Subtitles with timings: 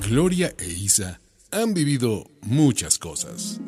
[0.00, 3.60] Gloria e Isa han vivido muchas cosas.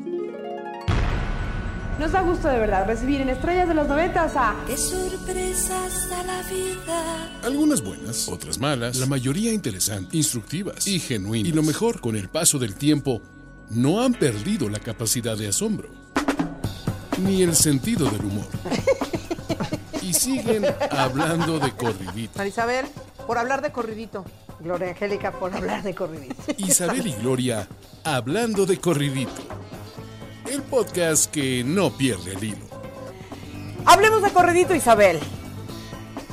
[1.98, 4.54] Nos da gusto de verdad recibir en Estrellas de los Noventas a...
[4.66, 7.40] ¡Qué sorpresas da la vida!
[7.42, 11.48] Algunas buenas, otras malas, la mayoría interesantes, instructivas y genuinas.
[11.48, 13.20] Y lo mejor, con el paso del tiempo,
[13.70, 15.88] no han perdido la capacidad de asombro,
[17.22, 18.48] ni el sentido del humor.
[20.02, 22.38] Y siguen hablando de corridito.
[22.38, 22.86] Marisabel,
[23.26, 24.24] por hablar de corridito.
[24.60, 26.34] Gloria Angélica, por hablar de corridito.
[26.58, 27.68] Isabel y Gloria
[28.04, 29.42] hablando de corridito.
[30.50, 32.66] El podcast que no pierde el hilo.
[33.84, 35.20] Hablemos de corridito, Isabel.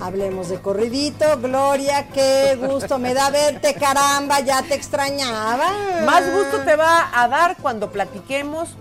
[0.02, 6.02] Hablemos de corridito, Gloria, qué gusto me da verte, caramba, ya te extrañaba.
[6.06, 8.76] Más gusto te va a dar cuando platiquemos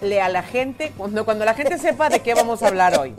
[0.00, 3.14] le, a la gente, cuando, cuando la gente sepa de qué vamos a hablar hoy.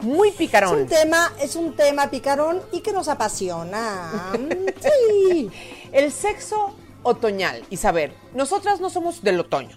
[0.00, 0.82] Muy Es picarón.
[0.82, 4.32] un tema, es un tema picarón y que nos apasiona.
[4.80, 5.50] Sí.
[5.92, 8.12] El sexo otoñal, Isabel.
[8.34, 9.76] Nosotras no somos del otoño.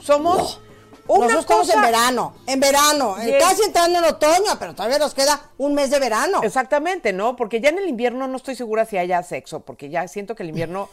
[0.00, 0.60] Somos
[1.06, 3.42] una Nosotros estamos cosa- en verano, en verano, Yes.
[3.42, 6.42] casi entrando en otoño, pero todavía nos queda un mes de verano.
[6.42, 7.36] Exactamente, ¿no?
[7.36, 10.42] Porque ya en el invierno no estoy segura si haya sexo, porque ya siento que
[10.42, 10.90] el invierno,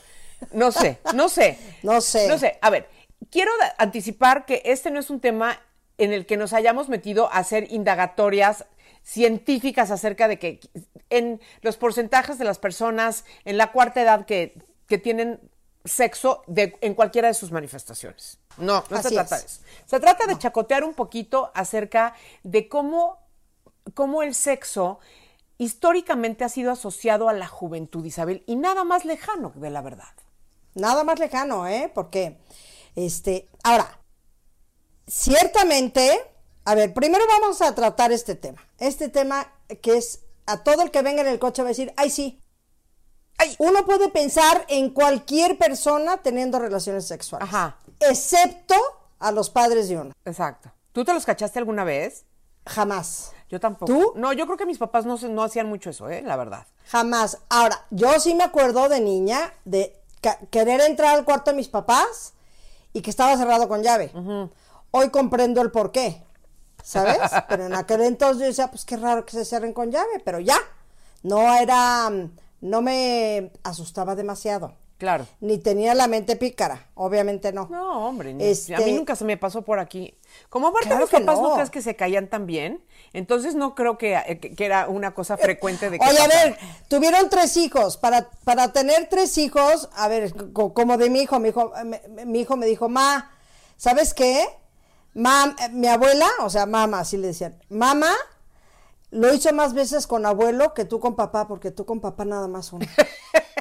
[0.54, 1.60] no sé, no sé.
[1.84, 2.28] No sé.
[2.30, 2.58] No sé.
[2.62, 2.88] A ver,
[3.30, 5.60] quiero anticipar que este no es un tema
[5.98, 8.66] en el que nos hayamos metido a hacer indagatorias
[9.04, 10.60] científicas acerca de que
[11.10, 15.40] en los porcentajes de las personas en la cuarta edad que, que tienen
[15.86, 18.40] sexo de, en cualquiera de sus manifestaciones.
[18.58, 19.42] No, no se Así trata es.
[19.42, 19.62] de eso.
[19.86, 23.26] Se trata de chacotear un poquito acerca de cómo
[23.94, 25.00] cómo el sexo
[25.58, 30.14] históricamente ha sido asociado a la juventud, Isabel, y nada más lejano de la verdad.
[30.74, 31.92] Nada más lejano, ¿eh?
[31.94, 32.38] Porque,
[32.96, 34.00] este, ahora,
[35.08, 36.20] ciertamente,
[36.64, 38.62] a ver, primero vamos a tratar este tema.
[38.80, 41.94] Este tema que es a todo el que venga en el coche va a decir,
[41.98, 42.42] ay, sí.
[43.38, 43.56] Ay.
[43.60, 47.48] Uno puede pensar en cualquier persona teniendo relaciones sexuales.
[47.48, 47.78] Ajá.
[48.00, 48.76] Excepto
[49.20, 50.14] a los padres de uno.
[50.24, 50.72] Exacto.
[50.92, 52.26] ¿Tú te los cachaste alguna vez?
[52.66, 53.34] Jamás.
[53.50, 53.92] Yo tampoco.
[53.92, 54.14] ¿Tú?
[54.16, 56.22] No, yo creo que mis papás no, no hacían mucho eso, ¿eh?
[56.22, 56.66] La verdad.
[56.88, 57.40] Jamás.
[57.50, 60.02] Ahora, yo sí me acuerdo de niña de
[60.50, 62.35] querer entrar al cuarto de mis papás
[62.96, 64.10] y que estaba cerrado con llave.
[64.92, 66.24] Hoy comprendo el por qué,
[66.82, 67.20] ¿sabes?
[67.50, 70.40] Pero en aquel entonces yo decía, pues qué raro que se cierren con llave, pero
[70.40, 70.58] ya.
[71.22, 74.76] No era, mm, no me asustaba demasiado.
[74.98, 75.28] Claro.
[75.42, 77.68] Ni tenía la mente pícara, obviamente no.
[77.70, 80.18] No, hombre, ni- Este- a mí nunca se me pasó por aquí.
[80.50, 81.50] Como aparte Claro que papás no.
[81.50, 81.54] no.
[81.56, 85.14] crees que se caían tan bien, entonces no creo que, eh, que- que era una
[85.14, 86.58] cosa frecuente de que Oye, a ver,
[86.88, 87.98] tuvieron tres hijos.
[87.98, 92.02] Para, para tener tres hijos, a ver, co- como de mi hijo, mi hijo, me-
[92.08, 93.32] me- mi hijo me dijo, ma,
[93.76, 94.46] ¿sabes qué?
[95.14, 98.12] Ma, eh, mi abuela, o sea, mamá, así le decían, mamá
[99.12, 102.48] lo hizo más veces con abuelo que tú con papá, porque tú con papá nada
[102.48, 102.86] más uno.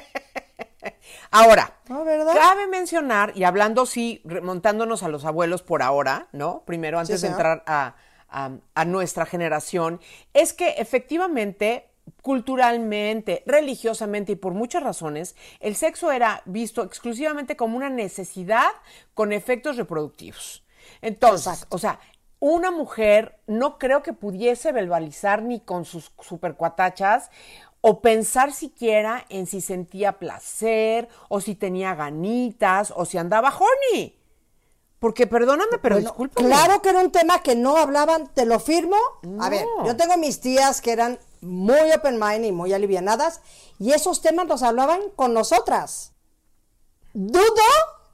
[1.31, 2.33] Ahora, No, ¿verdad?
[2.33, 6.63] cabe mencionar, y hablando sí, remontándonos a los abuelos por ahora, ¿no?
[6.65, 7.95] Primero, antes de entrar a,
[8.29, 9.99] a- a nuestra generación,
[10.33, 11.87] es que efectivamente,
[12.21, 18.69] culturalmente, religiosamente y por muchas razones, el sexo era visto exclusivamente como una necesidad
[19.13, 20.63] con efectos reproductivos.
[21.01, 21.75] Entonces, Exacto.
[21.75, 21.99] o sea,
[22.39, 27.31] una mujer no creo que pudiese verbalizar ni con sus supercuatachas
[27.87, 34.17] o pensar siquiera en si sentía placer o si tenía ganitas o si andaba horny.
[34.97, 36.47] Porque perdóname, pero Bueno, discúlpame.
[36.47, 38.97] Claro que era un tema que no hablaban, te lo firmo.
[39.39, 43.41] A ver, yo tengo mis tías que eran muy open mind y muy alivianadas,
[43.77, 46.13] y esos temas los hablaban con nosotras.
[47.13, 47.61] Dudo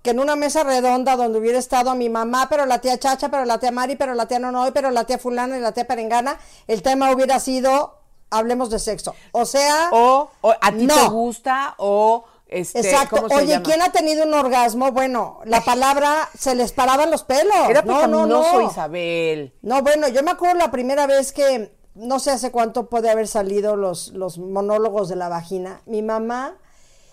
[0.01, 3.45] que en una mesa redonda donde hubiera estado mi mamá, pero la tía Chacha, pero
[3.45, 6.37] la tía Mari, pero la tía Nonoy, pero la tía Fulana y la tía Perengana,
[6.67, 8.00] el tema hubiera sido
[8.31, 9.13] hablemos de sexo.
[9.31, 13.15] O sea, O, o a ti te gusta o este, Exacto.
[13.15, 13.63] ¿cómo se Oye, llama?
[13.63, 14.91] ¿quién ha tenido un orgasmo?
[14.91, 17.55] Bueno, la palabra se les paraban los pelos.
[17.69, 19.53] Era no, no, no, Isabel.
[19.61, 23.29] No, bueno, yo me acuerdo la primera vez que, no sé hace cuánto puede haber
[23.29, 25.81] salido los, los monólogos de la vagina.
[25.85, 26.57] Mi mamá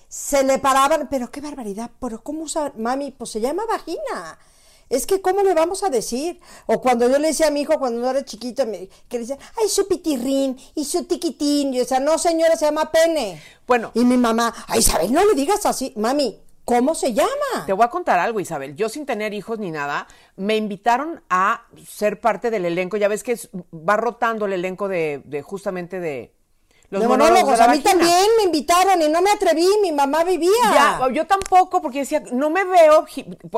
[0.08, 3.12] se le paraban, pero qué barbaridad, pero ¿cómo usa, mami?
[3.12, 4.38] Pues se llama vagina.
[4.90, 6.40] Es que, ¿cómo le vamos a decir?
[6.66, 9.26] O cuando yo le decía a mi hijo, cuando no era chiquito, me- que le
[9.26, 11.72] decía, ay, su pitirrín y su tiquitín.
[11.72, 13.42] Y yo decía, no, señora, se llama pene.
[13.66, 13.90] Bueno.
[13.94, 15.92] Y mi mamá, ay, Isabel, no le digas así.
[15.96, 17.66] Mami, ¿cómo se llama?
[17.66, 18.76] Te voy a contar algo, Isabel.
[18.76, 20.06] Yo sin tener hijos ni nada,
[20.36, 22.96] me invitaron a ser parte del elenco.
[22.96, 23.38] Ya ves que
[23.72, 26.34] va rotando el elenco de, de justamente de
[26.90, 27.90] los monólogos monólogos, de la a mí vagina.
[27.90, 30.50] también me invitaron y no me atreví, mi mamá vivía.
[30.72, 33.04] Ya, yo tampoco, porque decía, no me veo,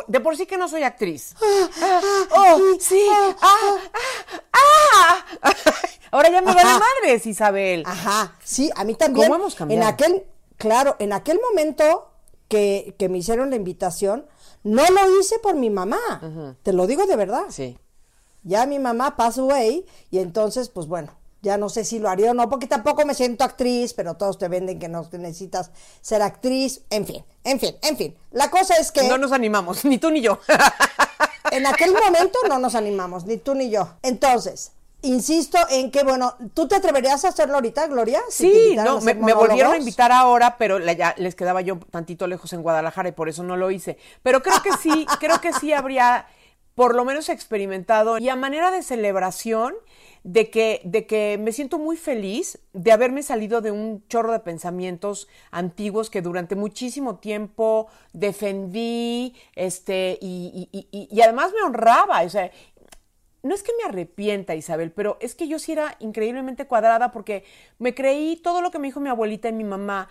[0.08, 1.34] de por sí que no soy actriz.
[1.80, 2.00] Ah,
[2.34, 3.76] oh, sí, ah, ah,
[4.52, 5.54] ah.
[6.10, 6.80] Ahora ya me vale Ajá.
[6.80, 7.84] madres, Isabel.
[7.86, 9.28] Ajá, sí, a mí también.
[9.28, 9.82] ¿Cómo hemos cambiado?
[9.82, 10.24] En aquel,
[10.56, 12.10] claro, en aquel momento
[12.48, 14.26] que, que me hicieron la invitación,
[14.64, 16.56] no lo hice por mi mamá.
[16.62, 17.44] Te lo digo de verdad.
[17.48, 17.78] Sí.
[18.42, 22.32] Ya mi mamá passed away y entonces, pues bueno, ya no sé si lo haría
[22.32, 25.70] o no, porque tampoco me siento actriz, pero todos te venden que no necesitas
[26.00, 28.16] ser actriz, en fin, en fin, en fin.
[28.30, 30.38] La cosa es que No nos animamos, ni tú ni yo.
[31.50, 33.88] en aquel momento no nos animamos, ni tú ni yo.
[34.02, 34.72] Entonces,
[35.02, 38.20] insisto en que, bueno, ¿tú te atreverías a hacerlo ahorita, Gloria?
[38.28, 42.26] Si Sí, no, me, volvieron a invitar ahora, pero la- ya les quedaba yo tantito
[42.26, 43.96] lejos en Guadalajara y por eso no lo hice.
[44.22, 46.26] Pero creo que sí, creo que sí habría
[46.74, 49.74] por lo menos experimentado y a manera de celebración
[50.22, 54.40] de que, de que me siento muy feliz de haberme salido de un chorro de
[54.40, 62.22] pensamientos antiguos que durante muchísimo tiempo defendí, este, y, y- y- y además me honraba,
[62.22, 62.50] o sea,
[63.42, 67.44] no es que me arrepienta, Isabel, pero es que yo sí era increíblemente cuadrada porque
[67.78, 70.08] me creí todo lo que me dijo mi abuelita y mi mamá.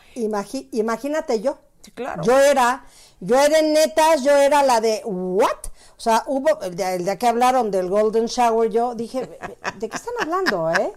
[0.71, 1.59] Imagínate yo.
[1.81, 2.23] Sí, claro.
[2.23, 2.83] Yo era,
[3.19, 5.57] yo era netas, yo era la de, ¿what?
[5.99, 9.37] O sea, hubo, el día, el día que hablaron del Golden Shower, yo dije,
[9.79, 10.93] ¿de qué están hablando, eh?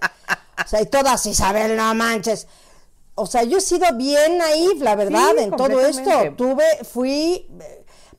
[0.64, 2.46] O sea, y todas, Isabel, no manches.
[3.16, 6.02] O sea, yo he sido bien naif, la verdad, Sí, en todo esto.
[6.37, 7.50] Tuve, fui,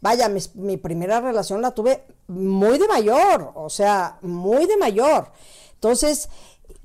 [0.02, 5.32] vaya, mi, primera relación la tuve muy de mayor, o sea, muy de mayor.
[5.76, 6.28] Entonces,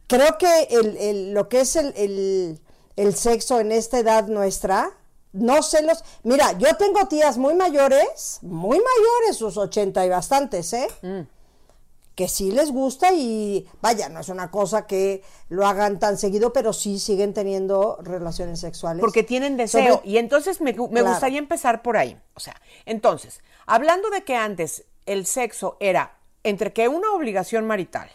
[0.06, 2.60] creo que el, el- lo que es el, el-
[2.94, 4.92] el sexo en esta edad nuestra,
[5.32, 6.02] no sé los...
[6.22, 10.88] Mira, yo tengo tías muy mayores, muy mayores, sus 80 y bastantes, ¿eh?
[12.14, 16.52] que sí les gusta y vaya, no es una cosa que lo hagan tan seguido,
[16.52, 19.00] pero sí siguen teniendo relaciones sexuales.
[19.00, 19.98] Porque tienen deseo.
[19.98, 21.10] Sobre- Y entonces me, me Claro.
[21.10, 22.20] gustaría empezar por ahí.
[22.34, 28.10] O sea, entonces, hablando de que antes el sexo era entre que una obligación marital,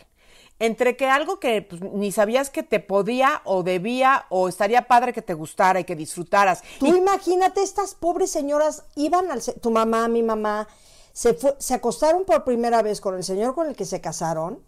[0.65, 5.11] entre que algo que pues, ni sabías que te podía o debía o estaría padre
[5.11, 6.63] que te gustara y que disfrutaras.
[6.79, 9.41] Tú Y imagínate, estas pobres señoras iban al...
[9.43, 10.69] Tu mamá, mi mamá,
[11.11, 14.63] se, fue, se acostaron por primera vez con el señor con el que se casaron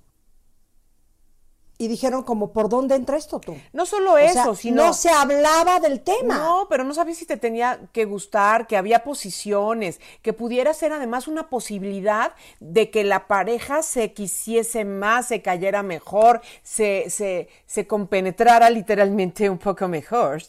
[1.77, 3.57] y dijeron como, ¿por dónde entra esto tú?
[3.73, 4.85] no solo O eso, sea, sino...
[4.85, 6.37] no se hablaba del tema.
[6.37, 10.93] No, pero no sabía si te tenía que gustar, que había posiciones, que pudiera ser
[10.93, 17.49] además una posibilidad de que la pareja se quisiese más, se cayera mejor, se, se,
[17.65, 20.41] se compenetrara literalmente un poco mejor,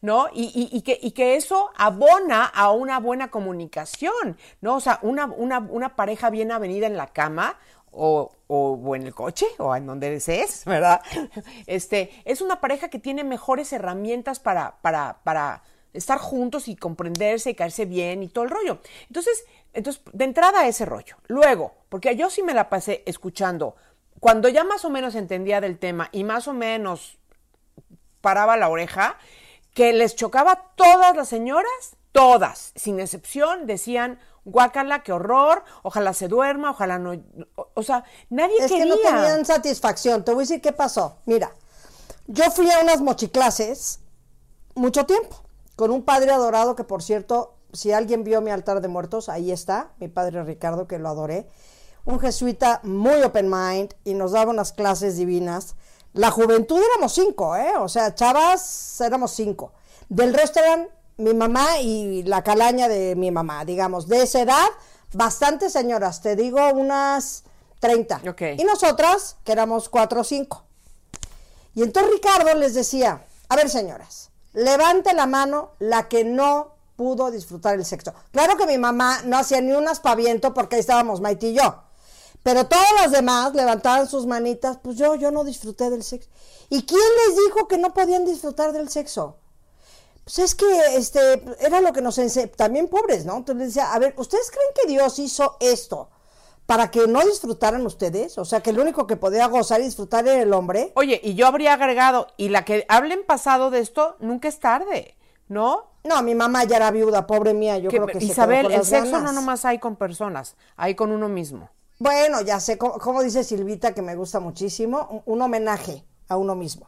[0.00, 0.28] ¿no?
[0.32, 4.76] Y, y- y que, y que eso abona a una buena comunicación, ¿no?
[4.76, 7.58] O sea, una, una, una pareja bien avenida en la cama,
[7.94, 11.00] o, o, en el coche o en donde desees, ¿verdad?
[11.66, 15.62] Este, es una pareja que tiene mejores herramientas para, para, para
[15.92, 18.78] estar juntos y comprenderse y caerse bien y todo el rollo.
[19.06, 21.16] Entonces, entonces, de entrada ese rollo.
[21.26, 23.76] Luego, porque yo sí me la pasé escuchando,
[24.20, 27.18] cuando ya más o menos entendía del tema y más o menos
[28.20, 29.18] paraba la oreja,
[29.74, 36.28] que les chocaba todas las señoras, todas, sin excepción, decían, guácala, qué horror, ojalá se
[36.28, 37.12] duerma, ojalá no...
[37.74, 38.84] O, sea, nadie Es quería.
[38.84, 40.24] que no tenían satisfacción.
[40.24, 41.16] Te voy a decir qué pasó.
[41.26, 41.52] Mira,
[42.26, 44.00] yo fui a unas mochiclases
[44.74, 45.36] mucho tiempo
[45.76, 49.50] con un padre adorado que, por cierto, si alguien vio mi altar de muertos, ahí
[49.50, 51.48] está, mi padre Ricardo, que lo adoré.
[52.04, 55.74] Un jesuita muy open mind y nos daba unas clases divinas.
[56.12, 57.72] La juventud éramos cinco, ¿eh?
[57.78, 59.72] O sea, chavas éramos cinco.
[60.08, 64.08] Del resto eran mi mamá y la calaña de mi mamá, digamos.
[64.08, 64.66] De esa edad,
[65.12, 67.44] bastantes señoras, te digo unas
[67.80, 68.22] 30.
[68.28, 68.42] Ok.
[68.58, 70.64] Y nosotras, que éramos cuatro o cinco.
[71.74, 77.30] Y entonces Ricardo les decía, a ver señoras, levante la mano la que no pudo
[77.30, 78.14] disfrutar el sexo.
[78.30, 81.82] Claro que mi mamá no hacía ni un aspaviento porque ahí estábamos Maite y yo.
[82.42, 86.28] Pero todos los demás levantaban sus manitas, pues yo, yo no disfruté del sexo.
[86.68, 89.38] ¿Y quién les dijo que no podían disfrutar del sexo?
[90.24, 93.36] Pues es que este era lo que nos ense- también pobres, ¿no?
[93.36, 96.08] Entonces decía, a ver, ¿ustedes creen que Dios hizo esto
[96.66, 98.38] para que no disfrutaran ustedes?
[98.38, 100.92] O sea, que el único que podía gozar y disfrutar era el hombre.
[100.96, 105.14] Oye, y yo habría agregado, y la que hablen pasado de esto, nunca es tarde,
[105.48, 105.92] ¿no?
[106.04, 109.20] No, mi mamá ya era viuda, pobre mía, yo Que- creo que Isabel, el sexo
[109.20, 111.68] no nomás hay con personas, hay con uno mismo.
[111.98, 116.36] Bueno, ya sé, como, como dice Silvita, que me gusta muchísimo, un, un homenaje a
[116.38, 116.86] uno mismo.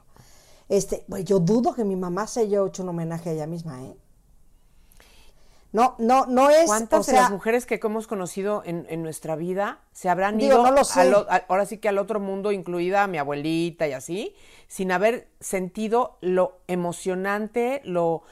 [0.69, 3.83] Este, pues yo dudo que mi mamá se haya hecho un homenaje a ella misma,
[3.85, 3.97] ¿eh?
[5.73, 9.03] No, no, no es, ¿Cuántas o de sea, las mujeres que hemos conocido en, en
[9.03, 11.01] nuestra vida se habrán Digo, ido no lo sé.
[11.01, 14.35] al ahora sí que al otro mundo, incluida mi abuelita y así,
[14.69, 18.23] sin haber sentido lo emocionante, lo,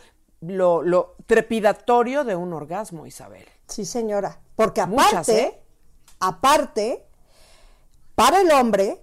[0.41, 3.45] lo, lo trepidatorio de un orgasmo, Isabel?
[3.69, 4.41] Sí, señora.
[4.57, 5.61] Porque Muchas, aparte, ¿eh?
[6.21, 7.07] aparte,
[8.15, 9.03] para el hombre,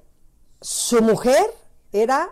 [0.62, 1.44] su mujer
[1.92, 2.32] era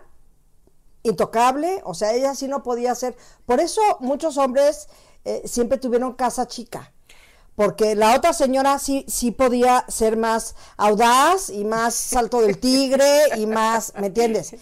[1.02, 3.16] intocable, o sea, ella sí no podía hacer.
[3.46, 4.88] Por eso muchos hombres
[5.24, 6.92] eh, siempre tuvieron casa chica.
[7.56, 13.06] Porque la otra señora sí, sí podía ser más audaz y más salto del tigre
[13.36, 14.54] y más, ¿me entiendes?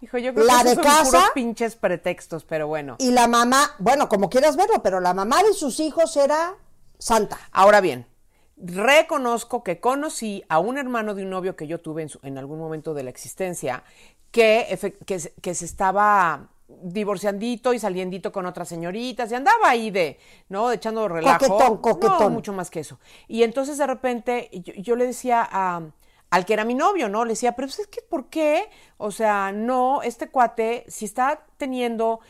[0.00, 2.96] Hijo, yo creo La que de son casa- puros pinches pretextos, pero bueno.
[2.98, 6.54] Y la mamá, bueno, como quieras verlo, pero la mamá de sus hijos era
[6.98, 7.38] santa.
[7.52, 8.06] Ahora bien,
[8.56, 12.38] reconozco que conocí a un hermano de un novio que yo tuve en, su- en
[12.38, 13.84] algún momento de la existencia
[14.36, 16.48] que, que, se- que se estaba
[16.82, 20.18] divorciandito y saliendito con otras señoritas y andaba ahí de,
[20.50, 20.70] ¿no?
[20.72, 21.46] Echando relajo.
[21.46, 22.18] Coquetón, coquetón.
[22.20, 22.98] No, mucho más que eso.
[23.28, 25.80] Y entonces de repente yo, yo le decía a,
[26.30, 27.24] al que era mi novio, ¿no?
[27.24, 28.68] Le decía, pero pues, es que, ¿por qué?
[28.98, 32.20] O sea, no, este cuate, si está teniendo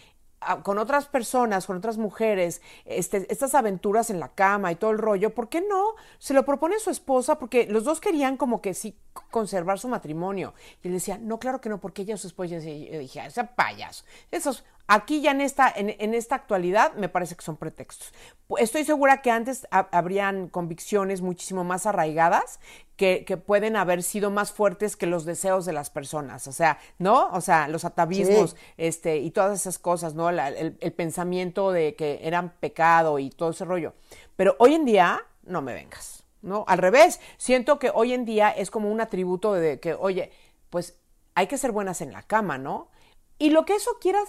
[0.62, 4.99] con otras personas, con otras mujeres, este, estas aventuras en la cama y todo el
[4.99, 5.95] rollo, ¿por qué no?
[6.19, 8.99] Se lo propone su esposa porque los dos querían como que sí
[9.31, 10.55] conservar su matrimonio.
[10.83, 12.57] Y él decía, no, claro que no, porque ella su esposa.
[12.57, 14.05] Y yo dije, "Ah, ese payaso.
[14.31, 18.12] Esos, aquí ya en esta, en, en esta actualidad me parece que son pretextos.
[18.59, 22.61] Estoy segura que antes ha- habrían convicciones muchísimo más arraigadas
[22.97, 26.47] que, que pueden haber sido más fuertes que los deseos de las personas.
[26.47, 27.28] O sea, ¿no?
[27.33, 28.57] O sea, los atavismos Sí.
[28.76, 30.31] este, y todas esas cosas, ¿no?
[30.31, 33.95] La- el, el pensamiento de que eran pecado y todo ese rollo.
[34.37, 36.64] Pero hoy en día, no me vengas, ¿no?
[36.69, 40.31] Al revés, siento que hoy en día es como un atributo de que, oye,
[40.71, 40.97] pues
[41.35, 42.88] hay que ser buenas en la cama, ¿no?
[43.38, 44.21] Y lo que eso quiera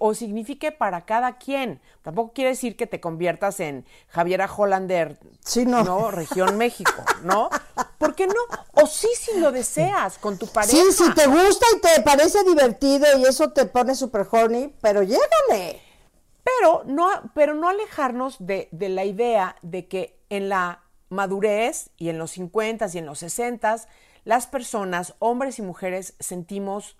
[0.00, 1.80] o signifique para cada quien.
[2.02, 6.10] Tampoco quiere decir que te conviertas en Javiera Hollander, Sí, no.
[6.10, 7.50] Región México, ¿no?
[7.98, 8.34] ¿Por qué no?
[8.72, 10.76] O sí, si lo deseas con tu pareja.
[10.76, 15.02] Sí, si te gusta y te parece divertido y eso te pone super horny, pero
[15.02, 15.80] llégale.
[16.42, 22.08] Pero no, pero no alejarnos de, de la idea de que en la madurez y
[22.08, 23.86] en los 50 y en los 60
[24.24, 26.96] las personas, hombres y mujeres, sentimos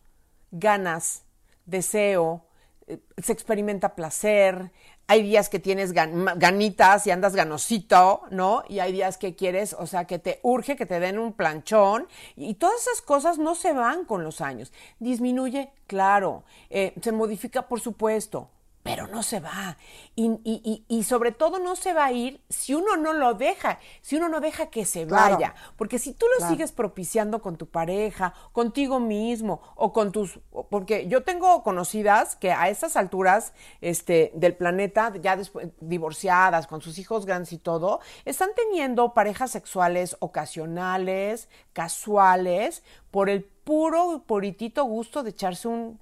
[0.50, 1.22] ganas,
[1.66, 2.44] deseo,
[2.86, 4.72] eh, se experimenta placer.
[5.08, 8.62] Hay días que tienes gan- ganitas y andas ganosito, ¿no?
[8.68, 12.06] Y hay días que quieres, o sea, que te urge que te den un planchón.
[12.36, 14.72] Y todas esas cosas no se van con los años.
[15.00, 16.44] Disminuye, claro.
[16.70, 18.48] Eh, se modifica, por supuesto
[18.82, 19.76] pero no se va.
[20.16, 23.34] Y, y- y- y sobre todo no se va a ir si uno no lo
[23.34, 25.34] deja, si uno no deja que se Claro.
[25.36, 25.54] vaya.
[25.76, 26.52] Porque si tú lo Claro.
[26.52, 30.40] sigues propiciando con tu pareja, contigo mismo o con tus...
[30.68, 36.80] Porque yo tengo conocidas que a estas alturas este, del planeta, ya después divorciadas, con
[36.82, 44.84] sus hijos grandes y todo, están teniendo parejas sexuales ocasionales, casuales, por el puro, puritito
[44.84, 46.00] gusto de echarse un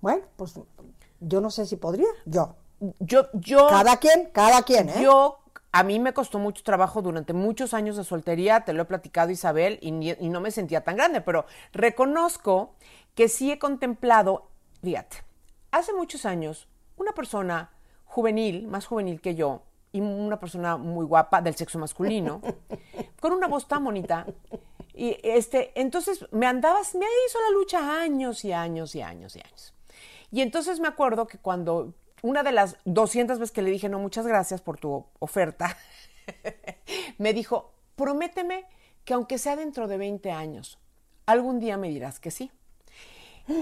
[0.00, 0.54] Bueno, pues
[1.20, 2.08] yo no sé si podría.
[2.24, 2.54] Yo.
[2.98, 5.02] yo, yo, Cada quien, cada quien, ¿eh?
[5.02, 5.38] yo,
[5.72, 9.30] a mí me costó mucho trabajo durante muchos años de soltería, te lo he platicado
[9.30, 12.74] Isabel, y, ni- y no me sentía tan grande, pero reconozco
[13.14, 14.48] que sí he contemplado,
[14.82, 15.18] fíjate,
[15.70, 17.70] hace muchos años, una persona
[18.06, 22.40] juvenil, más juvenil que yo, y una persona muy guapa del sexo masculino,
[23.20, 24.24] con una voz tan bonita,
[24.94, 29.40] y este, entonces me andabas, me hizo la lucha años y años y años y
[29.40, 29.74] años.
[30.30, 33.98] Y entonces me acuerdo que cuando una de las 200 veces que le dije, no,
[33.98, 35.76] muchas gracias por tu oferta,
[37.18, 38.66] me dijo, prométeme
[39.04, 40.78] que aunque sea dentro de 20 años,
[41.26, 42.50] algún día me dirás que sí.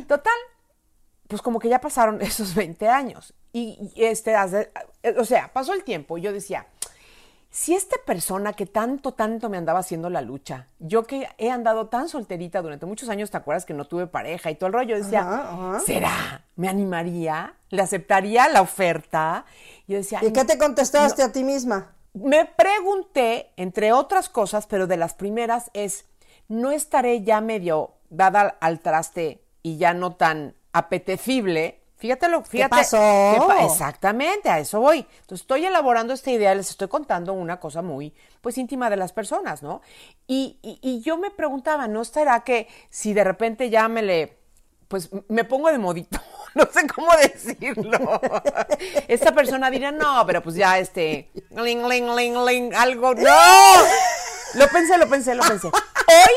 [0.06, 0.34] Total,
[1.28, 3.34] pues como que ya pasaron esos 20 años.
[3.52, 4.34] Y, este,
[5.16, 6.66] o sea, pasó el tiempo y yo decía,
[7.50, 11.86] si esta persona que tanto, tanto me andaba haciendo la lucha, yo que he andado
[11.88, 14.96] tan solterita durante muchos años, ¿te acuerdas que no tuve pareja y todo el rollo?
[14.96, 15.80] Yo decía, Ajá, ajá.
[15.80, 16.44] ¿será?
[16.56, 17.54] ¿Me animaría?
[17.70, 19.44] ¿Le aceptaría la oferta?
[19.86, 20.64] Y yo decía, ¿Y qué te "No".
[20.64, 21.94] contestaste a ti misma?
[22.14, 26.04] Me pregunté, entre otras cosas, pero de las primeras es,
[26.48, 31.80] ¿no estaré ya medio dada al traste y ya no tan apetecible?
[31.98, 32.70] Fíjate lo, fíjate.
[32.70, 32.96] pasó?
[32.96, 34.98] qué exactamente, a eso voy.
[35.20, 39.12] Entonces estoy elaborando esta idea, les estoy contando una cosa muy, pues íntima de las
[39.12, 39.82] personas, ¿no?
[40.28, 44.38] Y, y- y yo me preguntaba, ¿no estará que si de repente ya me le,
[44.86, 46.20] pues me pongo de modito,
[46.54, 48.20] no sé cómo decirlo.
[49.08, 53.28] Esta persona dirá, no, pero pues ya este, ling, ling, ling, ling, algo, no.
[54.54, 55.66] Lo pensé, lo pensé, lo pensé.
[55.68, 56.34] Hoy,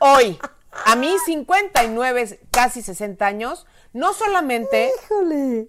[0.00, 0.38] hoy,
[0.86, 5.68] a mí 59, casi 60 años, no solamente Híjole.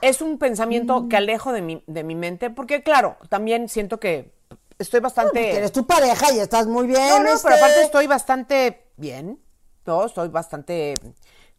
[0.00, 4.32] es un pensamiento que alejo de mi, de mi mente, porque claro, también siento que
[4.78, 5.50] estoy bastante...
[5.50, 7.08] Tienes tu pareja y estás muy bien.
[7.08, 9.40] No, no, este, pero aparte estoy bastante bien,
[9.86, 10.04] ¿no?
[10.06, 10.94] Estoy bastante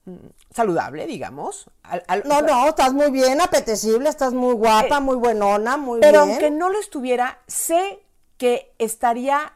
[0.05, 0.15] mm,
[0.53, 1.69] saludable, digamos.
[1.83, 6.01] Al- al- No, no, estás muy bien, apetecible, estás muy guapa, Eh, muy buenona, muy
[6.01, 6.31] Pero bien.
[6.31, 7.99] aunque no lo estuviera, sé
[8.37, 9.53] que estaría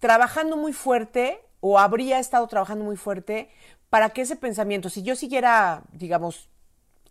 [0.00, 3.48] trabajando muy fuerte o habría estado trabajando muy fuerte
[3.94, 6.48] para que ese pensamiento, si yo siguiera, digamos,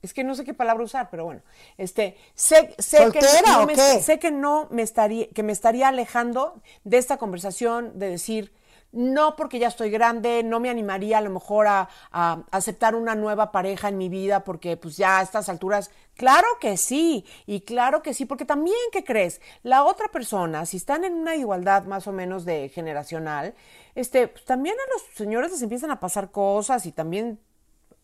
[0.02, 1.42] es que no sé qué palabra usar, pero bueno,
[1.78, 5.88] este, sé, sé que ¿Soltera no me, sé que no me estaría, que me estaría
[5.88, 8.54] alejando de esta conversación de decir,
[8.92, 13.16] no porque ya estoy grande, no me animaría a lo mejor a, a aceptar una
[13.16, 17.62] nueva pareja en mi vida porque pues ya a estas alturas, claro que sí, y
[17.62, 19.42] claro que sí, porque también, ¿qué crees?
[19.64, 23.56] La otra persona, si están en una igualdad más o menos de generacional,
[23.96, 27.40] este, pues también a los señores les empiezan a pasar cosas y también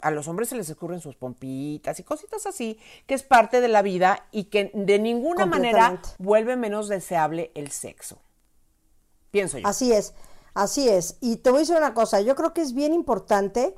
[0.01, 3.67] a los hombres se les ocurren sus pompitas y cositas así, que es parte de
[3.67, 8.21] la vida y que de ninguna manera vuelve menos deseable el sexo.
[9.31, 9.67] Pienso yo.
[9.67, 10.13] Así es,
[10.53, 11.17] así es.
[11.21, 13.75] Y te voy a decir una cosa, yo creo que es bien importante,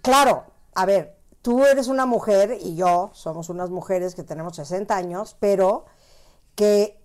[0.00, 4.96] claro, a ver, tú eres una mujer y yo somos unas mujeres que tenemos 60
[4.96, 5.84] años, pero
[6.54, 7.00] que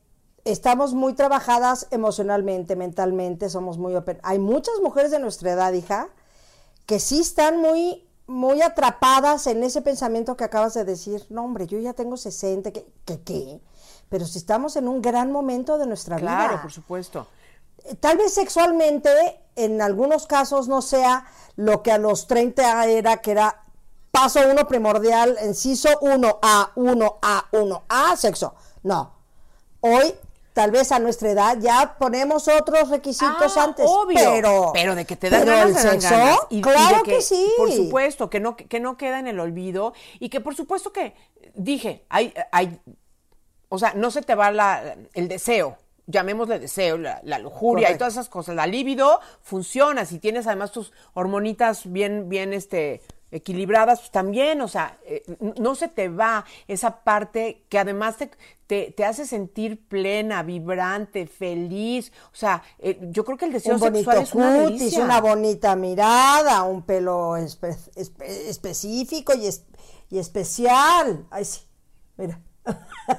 [0.45, 4.19] estamos muy trabajadas emocionalmente, mentalmente, somos muy open.
[4.23, 6.09] Hay muchas mujeres de nuestra edad, hija,
[6.85, 11.65] que sí están muy muy atrapadas en ese pensamiento que acabas de decir, no hombre,
[11.65, 12.85] yo ya tengo 60, ¿qué?
[13.05, 13.21] ¿Qué?
[13.21, 13.61] qué?
[14.09, 16.27] Pero si estamos en un gran momento de nuestra vida.
[16.27, 17.27] Claro, por supuesto.
[18.01, 19.09] Tal vez sexualmente,
[19.55, 21.25] en algunos casos, no sea
[21.55, 23.63] lo que a los 30 era, que era
[24.21, 28.55] paso uno primordial, inciso 1A, 1A, 1A, sexo.
[28.83, 29.13] No.
[29.81, 30.13] Hoy,
[30.53, 33.85] tal vez a nuestra edad, ya ponemos otros requisitos Ah, antes.
[33.87, 34.17] obvio.
[34.19, 36.37] Pero, pero de que te dan ganas, el te dan sexo, ganas.
[36.49, 37.51] Y- y de claro que, sí.
[37.57, 41.13] Por supuesto, que no, que no queda en el olvido y que por supuesto que,
[41.53, 42.79] dije, hay, hay,
[43.69, 47.97] o sea, no se te va la, el deseo, llamémosle deseo, la, la lujuria y
[47.97, 48.55] todas esas cosas.
[48.55, 54.67] La libido funciona, si tienes además tus hormonitas bien, bien, este, equilibradas, pues también, o
[54.67, 55.23] sea, eh,
[55.59, 58.31] no se te va esa parte que además te,
[58.67, 62.11] te, te hace sentir plena, vibrante, feliz.
[62.31, 65.03] O sea, eh, yo creo que el deseo un sexual es una cutis, delicia.
[65.03, 69.63] una bonita mirada, un pelo espe- espe- específico y, es-
[70.09, 71.25] y especial.
[71.29, 71.61] Ay, sí,
[72.17, 72.39] mira.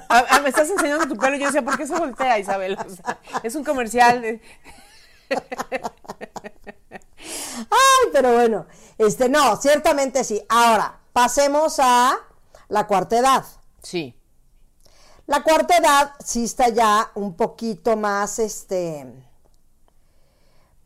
[0.09, 1.35] Ah, ah, me estás enseñando tu pelo.
[1.37, 2.77] Yo decía, ¿por qué se voltea, Isabel?
[2.85, 4.21] O sea, es un comercial.
[4.21, 4.41] de-
[7.19, 8.65] Ay, pero bueno,
[8.97, 10.41] este no, ciertamente sí.
[10.49, 12.17] Ahora, pasemos a
[12.67, 13.45] la cuarta edad.
[13.81, 14.15] Sí.
[15.25, 19.05] La cuarta edad sí está ya un poquito más, este,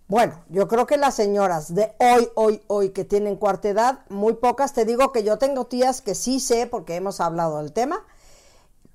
[0.08, 4.34] bueno, yo creo que las señoras de hoy, hoy, hoy que tienen cuarta edad, muy
[4.34, 8.06] pocas, te digo que yo tengo tías que sí sé porque hemos hablado del tema,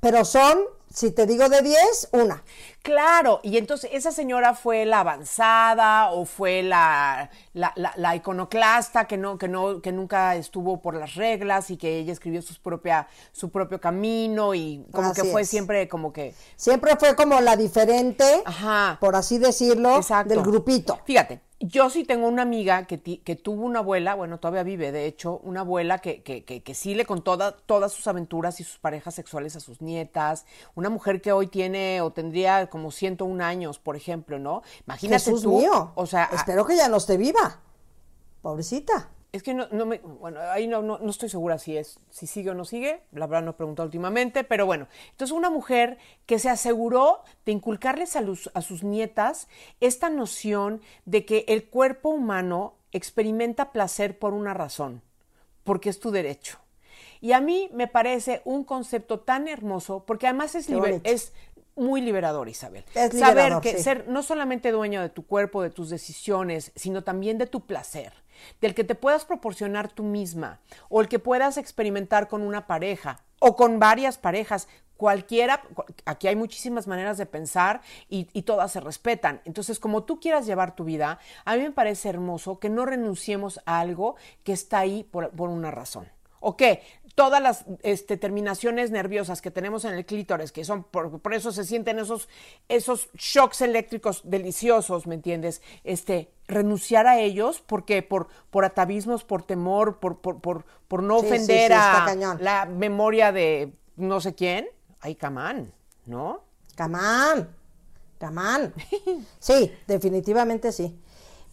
[0.01, 0.59] pero son,
[0.99, 2.43] si te digo de 10, una.
[2.83, 9.07] Claro, y entonces esa señora fue la avanzada o fue la, la, la- la iconoclasta
[9.07, 12.59] que no, que no, que nunca estuvo por las reglas y que ella escribió sus
[12.59, 15.49] propia, su propio camino y como que fue es.
[15.51, 18.97] siempre como que Siempre fue como la diferente, Ajá.
[19.01, 20.35] por así decirlo, Exacto.
[20.35, 20.99] del grupito.
[21.05, 24.93] Fíjate, yo sí tengo una amiga que, ti- que tuvo una abuela, bueno, todavía vive,
[24.93, 28.61] de hecho, una abuela que, que, que, que sí le contó da- todas sus aventuras
[28.61, 32.93] y sus parejas sexuales a sus nietas, una mujer que hoy tiene o tendría como
[32.93, 34.63] 101 años, por ejemplo, ¿no?
[34.87, 35.93] Imagínate Jesús tú, mío.
[35.97, 37.59] o sea, espero que ya no esté viva.
[38.41, 39.09] Pobrecita.
[39.33, 42.27] Es que no, no me, bueno, ahí no, no, no estoy segura si es, si
[42.27, 45.99] sigue o no sigue, la verdad no he preguntado últimamente, pero bueno, entonces una mujer
[46.27, 49.49] que se aseguró de inculcarles a, los- a sus nietas
[49.81, 55.03] esta noción de que el cuerpo humano experimenta placer por una razón,
[55.65, 56.59] porque es tu derecho.
[57.21, 61.33] Y a mí me parece un concepto tan hermoso, porque además es, liber- es
[61.77, 62.85] muy liberador, Isabel.
[62.95, 63.83] Es Saber liberador, que sí.
[63.83, 68.13] ser no solamente dueño de tu cuerpo, de tus decisiones, sino también de tu placer,
[68.61, 73.21] del que te puedas proporcionar tú misma, o el que puedas experimentar con una pareja,
[73.41, 78.73] o con varias parejas, cualquiera, cu- aquí hay muchísimas maneras de pensar y, y todas
[78.73, 79.41] se respetan.
[79.45, 83.61] Entonces, como tú quieras llevar tu vida, a mí me parece hermoso que no renunciemos
[83.65, 86.09] a algo que está ahí por, por una razón.
[86.41, 86.83] ¿O qué?
[87.19, 91.51] Todas las este, terminaciones nerviosas que tenemos en el clítoris, que son por, por eso
[91.51, 92.29] se sienten esos,
[92.69, 95.61] esos shocks eléctricos deliciosos, ¿me entiendes?
[95.83, 101.19] Este, renunciar a ellos, porque por, por atavismos, por temor, por, por, por, por no
[101.19, 104.69] Sí, ofender sí, a la memoria de no sé quién.
[105.01, 105.73] Ay, camán,
[106.07, 106.45] ¿no?
[106.77, 107.49] Camán,
[108.21, 108.73] camán.
[109.41, 110.97] Sí, definitivamente sí.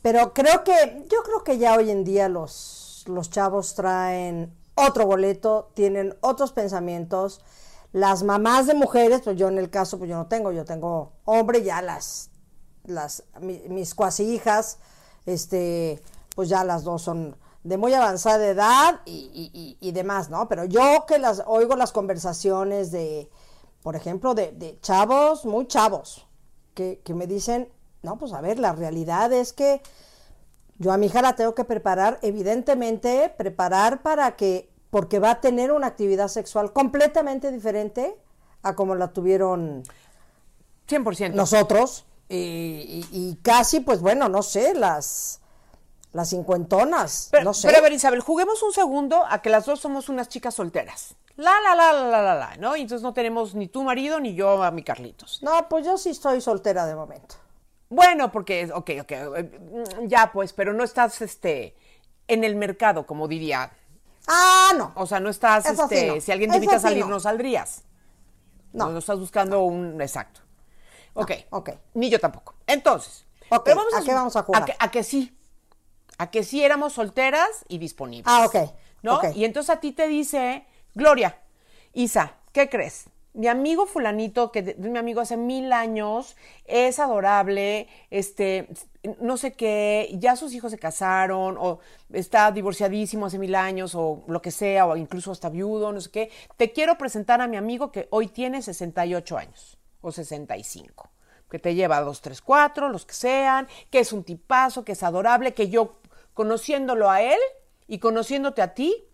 [0.04, 5.06] Pero creo que, yo creo que ya hoy en día los, los chavos traen otro
[5.06, 7.42] boleto, tienen otros pensamientos.
[7.92, 11.14] Las mamás de mujeres, pues yo en el caso, pues yo no tengo, yo tengo
[11.26, 12.30] hombre, ya las,
[12.84, 14.80] las, mi- mis cuasi hijas,
[15.26, 16.02] este,
[16.36, 20.48] pues ya las dos son de muy avanzada edad y, y- y- y demás, ¿no?
[20.48, 23.30] Pero yo que las oigo las conversaciones de,
[23.82, 26.28] por ejemplo, de, de chavos, muy chavos,
[26.76, 27.70] que, que me dicen,
[28.04, 29.82] no, pues a ver, la realidad es que
[30.78, 35.42] yo a mi hija la tengo que preparar, evidentemente, preparar para que porque va a
[35.42, 38.16] tener una actividad sexual completamente diferente
[38.64, 39.84] a como la tuvieron
[40.88, 41.34] 100%.
[41.34, 45.42] nosotros y, y- y casi, pues bueno, no sé, las
[46.14, 47.68] las cincuentonas, Pero, no sé.
[47.68, 51.16] pero a ver, Isabel, juguemos un segundo a que las dos somos unas chicas solteras.
[51.36, 52.78] La, la, la, la, la, la, la, ¿no?
[52.78, 55.44] Y entonces no tenemos ni tu marido ni yo a mi Carlitos.
[55.44, 57.36] No, pues yo sí estoy soltera de momento.
[57.90, 59.60] Bueno, porque, ok, ok, eh,
[60.04, 61.76] mm, ya pues, pero no estás, este,
[62.28, 63.72] en el mercado, como diría.
[64.28, 64.92] Ah, no.
[64.96, 66.22] O sea, no estás, Eso sí este, no.
[66.22, 67.12] si alguien te Eso invita a sí salir, no.
[67.12, 67.84] no saldrías.
[68.74, 68.90] No.
[68.90, 70.42] No estás buscando un, exacto.
[71.14, 71.32] Ok.
[71.52, 71.70] ok.
[71.94, 72.56] Ni yo tampoco.
[72.68, 74.64] Entonces, Ok, pero vamos ¿a qué vamos a jugar?
[74.64, 75.38] A que, a que sí.
[76.18, 78.26] A que sí éramos solteras y disponibles.
[78.28, 78.56] Ah, ok,
[79.04, 79.18] ¿No?
[79.18, 79.36] ok.
[79.36, 81.40] Y entonces a ti te dice, Gloria,
[81.94, 83.06] Isa, ¿qué crees?
[83.36, 88.70] Mi amigo fulanito, que es mi amigo hace mil años, es adorable, este,
[89.20, 91.80] no sé qué, ya sus hijos se casaron, o
[92.14, 96.12] está divorciadísimo hace mil años, o lo que sea, o incluso hasta viudo, no sé
[96.12, 96.32] qué.
[96.56, 101.10] Te quiero presentar a mi amigo que hoy tiene 68 años, o 65
[101.50, 105.04] que te lleva dos, tres, cuatro, los que sean, que es un tipazo, que es
[105.04, 106.00] adorable, que yo,
[106.34, 107.40] conociéndolo a él
[107.88, 109.06] y conociéndote a ti,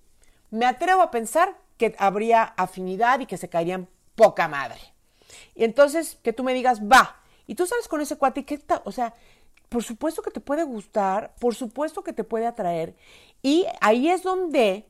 [0.49, 3.89] me atrevo a pensar que habría afinidad y que se caerían
[4.21, 4.79] poca madre.
[5.55, 7.15] Y entonces, que tú me digas, va,
[7.47, 9.15] y tú sales con ese cuate y tal, o sea,
[9.67, 12.95] por supuesto que te puede gustar, por supuesto que te puede atraer,
[13.41, 14.85] y ahí es donde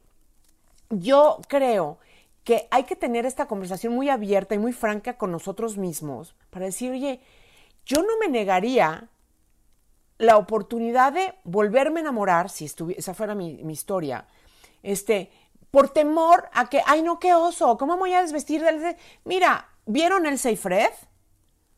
[0.90, 1.98] yo creo
[2.44, 6.66] que hay que tener esta conversación muy abierta y muy franca con nosotros mismos para
[6.66, 7.22] decir, oye,
[7.86, 9.08] yo no me negaría
[10.18, 14.28] la oportunidad de volverme a enamorar, si esa fuera mi historia,
[14.84, 15.32] este,
[15.72, 18.96] por temor a que, ay no, qué oso, ¿cómo me voy a desvestir del...
[19.24, 20.92] Mira, ¿vieron el Seifred?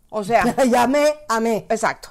[0.10, 1.66] O sea, ya amé, amé.
[1.70, 2.10] exacto.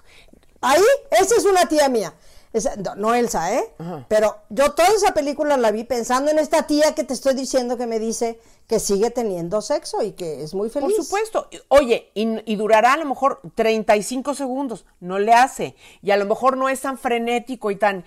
[0.61, 2.15] Ahí, esa es una tía mía.
[2.53, 3.75] Esa- no, no Elsa, ¿eh?
[4.09, 7.77] Pero yo toda esa película la vi pensando en esta tía que te estoy diciendo
[7.77, 8.39] que me dice
[8.73, 10.97] que sigue teniendo sexo y que es muy feliz.
[10.97, 11.47] Por supuesto.
[11.69, 14.87] Oye, y, y durará a lo mejor 35 segundos.
[14.99, 15.77] No le hace.
[16.01, 18.03] Y a lo mejor no es tan frenético y tan.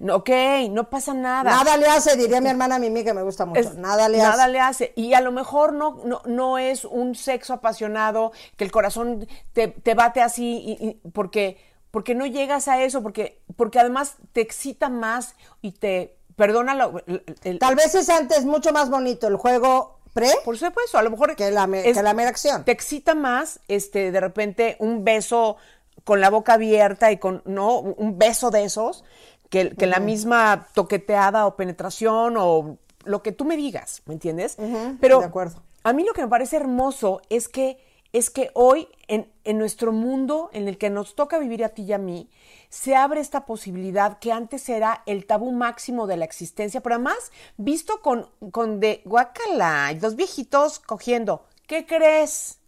[0.00, 0.30] No, ok,
[0.70, 1.48] no pasa nada.
[1.48, 3.60] Nada le hace, diría mi hermana Mimi que me gusta mucho.
[3.60, 4.52] Es- nada le nada hace.
[4.52, 4.92] le hace.
[4.96, 9.68] Y a lo mejor no, no, no es un sexo apasionado, que el corazón te,
[9.68, 11.56] te bate así, y- y- porque,
[11.92, 17.02] porque no llegas a eso, porque, porque además te excita más y te perdona lo-
[17.06, 20.28] el- el- Tal vez es antes mucho más bonito el juego pre.
[20.44, 22.64] Por supuesto, a lo mejor Que la me- que la mera acción.
[22.64, 25.56] Te excita más, este, de repente, un beso
[26.04, 27.78] con la boca abierta y con, ¿no?
[27.78, 29.04] Un beso de esos,
[29.50, 34.56] que, que la misma toqueteada o penetración o lo que tú me digas, ¿me entiendes?
[35.00, 35.62] Pero de acuerdo.
[35.84, 37.78] a mí lo que me parece hermoso es que,
[38.12, 41.82] es que hoy, en, en nuestro mundo en el que nos toca vivir a ti
[41.82, 42.28] y a mí,
[42.72, 47.30] se abre esta posibilidad que antes era el tabú máximo de la existencia, pero además
[47.58, 51.44] visto con, con de guacala, y dos viejitos cogiendo.
[51.66, 52.60] ¿Qué crees?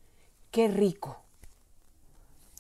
[0.51, 1.23] Qué rico.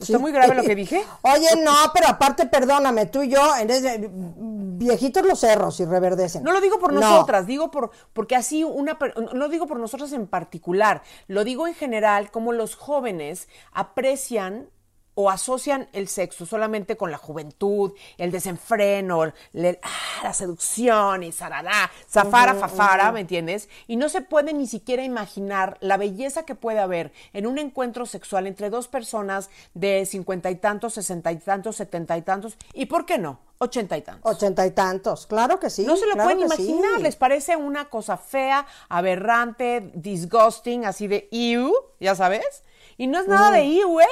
[0.00, 0.18] ¿Está Sí.
[0.18, 1.04] muy grave lo que dije?
[1.20, 6.42] Oye, no, pero aparte, perdóname, tú y yo, eres de- viejitos los cerros y reverdecen.
[6.44, 7.00] No lo digo por No.
[7.00, 11.66] nosotras, digo por porque así una no lo digo por nosotras en particular, lo digo
[11.66, 14.70] en general como los jóvenes aprecian
[15.14, 21.32] o asocian el sexo solamente con la juventud, el desenfreno, le- ah, la seducción y
[21.32, 23.68] zarará, zafara, fafara, ¿me entiendes?
[23.86, 28.06] Y no se puede ni siquiera imaginar la belleza que puede haber en un encuentro
[28.06, 32.86] sexual entre dos personas de cincuenta y tantos, sesenta y tantos, setenta y tantos, y
[32.86, 33.38] ¿por qué no?
[33.58, 34.34] Ochenta y tantos.
[34.34, 35.84] Ochenta y tantos, claro que sí.
[35.86, 36.62] No se lo claro pueden sí.
[36.62, 42.64] imaginar, les parece una cosa fea, aberrante, disgusting, así de ew, ya sabes.
[42.96, 44.06] Y no es nada de ew, ¿eh?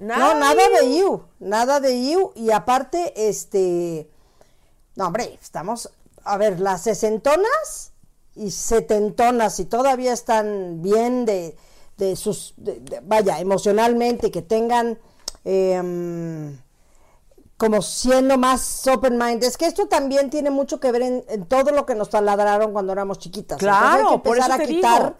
[0.00, 2.32] Nada No, nada de IU, nada de IU.
[2.34, 4.10] Y aparte, este.
[4.96, 5.90] No, hombre, estamos.
[6.24, 7.92] A ver, las sesentonas
[8.34, 11.56] y setentonas, y todavía están bien de,
[11.98, 12.54] de sus.
[12.56, 14.98] de- de- vaya, emocionalmente, que tengan.
[15.44, 16.58] em,
[17.56, 19.44] como siendo más open mind.
[19.44, 22.72] Es que esto también tiene mucho que ver en, en todo lo que nos taladraron
[22.72, 23.58] cuando éramos chiquitas.
[23.58, 25.14] Claro, Entonces hay que por empezar a quitar, digo.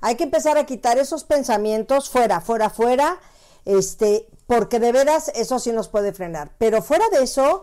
[0.00, 3.18] hay que empezar a quitar esos pensamientos fuera, fuera, fuera,
[3.66, 6.52] este, porque de veras eso sí nos puede frenar.
[6.56, 7.62] Pero fuera de eso,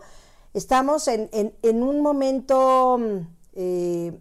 [0.52, 3.18] estamos en, en- en un momento, mm,
[3.54, 4.12] eh,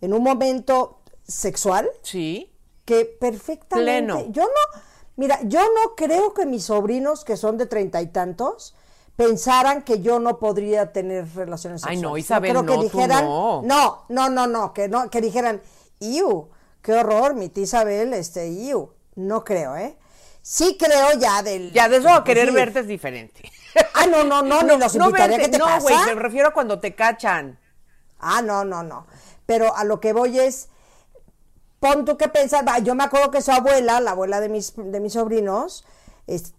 [0.00, 2.52] en un momento sexual Sí.
[2.84, 3.84] que perfectamente.
[4.14, 4.30] Pleno.
[4.30, 4.80] Yo no,
[5.16, 8.74] mira, yo no creo que mis sobrinos, que son de treinta y tantos,
[9.16, 12.02] pensaran que yo no podría tener relaciones Ay, sexuales.
[12.02, 13.62] no, Isabel, creo que no, tú dijeran, no.
[13.62, 15.60] no, no, no, no, que no, que dijeran,
[15.98, 16.48] iu,
[16.82, 18.90] qué horror, mi tía Isabel, este, iu.
[19.16, 19.98] No creo, ¿eh?
[20.50, 21.74] Sí creo ya del.
[21.74, 23.52] Ya de eso a querer verte es diferente.
[23.92, 26.80] Ah, no, no, no, ni los invitaría, ¿qué te no, güey, me refiero a cuando
[26.80, 27.58] te cachan.
[28.18, 29.06] Ah, no, no, no.
[29.44, 30.70] pero a lo que voy es,
[31.80, 35.00] pon tú que pensar, yo me acuerdo que su abuela, la abuela de mis, de
[35.00, 35.84] mis sobrinos,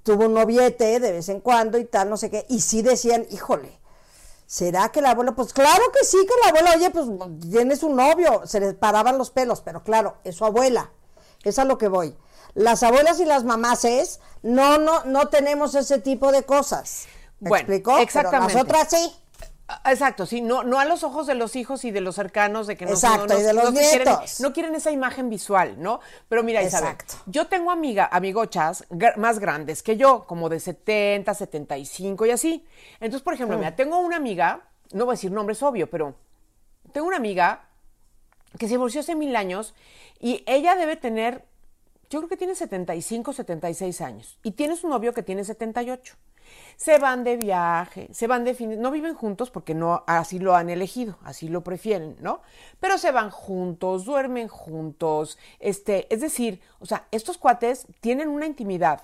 [0.03, 3.25] tuvo un noviete de vez en cuando y tal, no sé qué, y sí decían,
[3.31, 3.79] híjole,
[4.45, 5.31] ¿será que la abuela?
[5.31, 7.07] Pues claro que sí, que la abuela, oye, pues
[7.41, 10.91] tienes un novio, se les paraban los pelos, pero claro, es su abuela,
[11.43, 12.15] es a lo que voy.
[12.55, 17.07] Las abuelas y las mamases no, no, no tenemos ese tipo de cosas.
[17.39, 17.65] ¿Me Bueno?
[17.67, 18.53] Pero exactamente.
[18.53, 19.15] las otras sí.
[19.71, 22.65] Ah, Exacto, sí, no, no a los ojos de los hijos y de los cercanos,
[22.65, 24.39] de que no, Exacto, no, no- y de los quieren, nietos.
[24.39, 25.99] no quieren esa imagen visual, ¿no?
[26.27, 27.23] Pero mira, Isabel, Exacto.
[27.27, 28.85] yo tengo amiga, amigochas
[29.17, 32.65] más grandes que yo, como de 70, 75 y así.
[32.99, 33.59] Entonces, por ejemplo, Mm.
[33.59, 36.15] mira, tengo una amiga, no voy a decir nombres obvio, pero
[36.91, 37.67] tengo una amiga
[38.57, 39.75] que se divorció hace mil años
[40.19, 41.45] y ella debe tener,
[42.09, 46.15] yo creo que tiene 75, 76 años y tiene su novio que tiene 78.
[46.77, 50.55] Se van de viaje, se van de fin, no viven juntos porque no así lo
[50.55, 52.41] han elegido, así lo prefieren, ¿no?
[52.79, 58.47] Pero se van juntos, duermen juntos, este, es decir, o sea, estos cuates tienen una
[58.47, 59.03] intimidad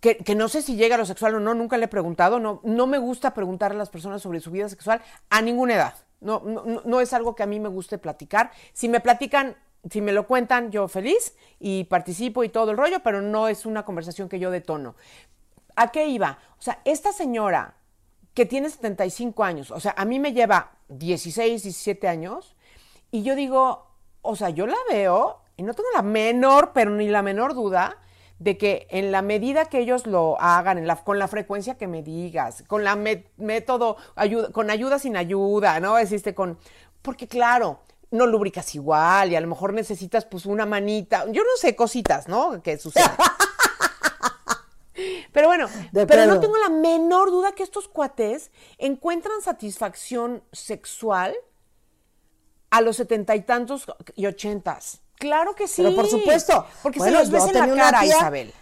[0.00, 2.38] que, que no sé si llega a lo sexual o no, nunca le he preguntado,
[2.38, 5.94] no, no me gusta preguntar a las personas sobre su vida sexual a ninguna edad.
[6.20, 8.50] No, no, no- es algo que a mí me guste platicar.
[8.74, 9.56] Si me platican,
[9.88, 13.64] si me lo cuentan, yo feliz y participo y todo el rollo, pero no es
[13.64, 14.94] una conversación que yo detono.
[15.76, 16.38] ¿A qué iba?
[16.58, 17.74] O sea, esta señora
[18.34, 22.56] que tiene 75 años, o sea, a mí me lleva 16, 17 años,
[23.10, 23.86] y yo digo,
[24.22, 27.98] o sea, yo la veo y no tengo la menor, pero ni la menor duda
[28.38, 31.86] de que en la medida que ellos lo hagan, en la, con la frecuencia que
[31.86, 32.96] me digas, con la
[33.36, 35.98] método, ayuda, con ayuda sin ayuda, ¿no?
[35.98, 36.58] Existe con,
[37.02, 41.56] porque claro, no lubricas igual y a lo mejor necesitas pues una manita, yo no
[41.56, 42.62] sé, cositas, ¿no?
[42.62, 43.10] Que suceden.
[45.32, 51.34] Pero bueno, pero no tengo la menor duda que estos cuates encuentran satisfacción sexual
[52.70, 55.00] a los setenta y tantos y ochentas.
[55.14, 55.82] Claro que sí.
[55.82, 56.66] Pero por supuesto.
[56.82, 58.54] Porque Bueno, se los ves en la cara, tía Isabel.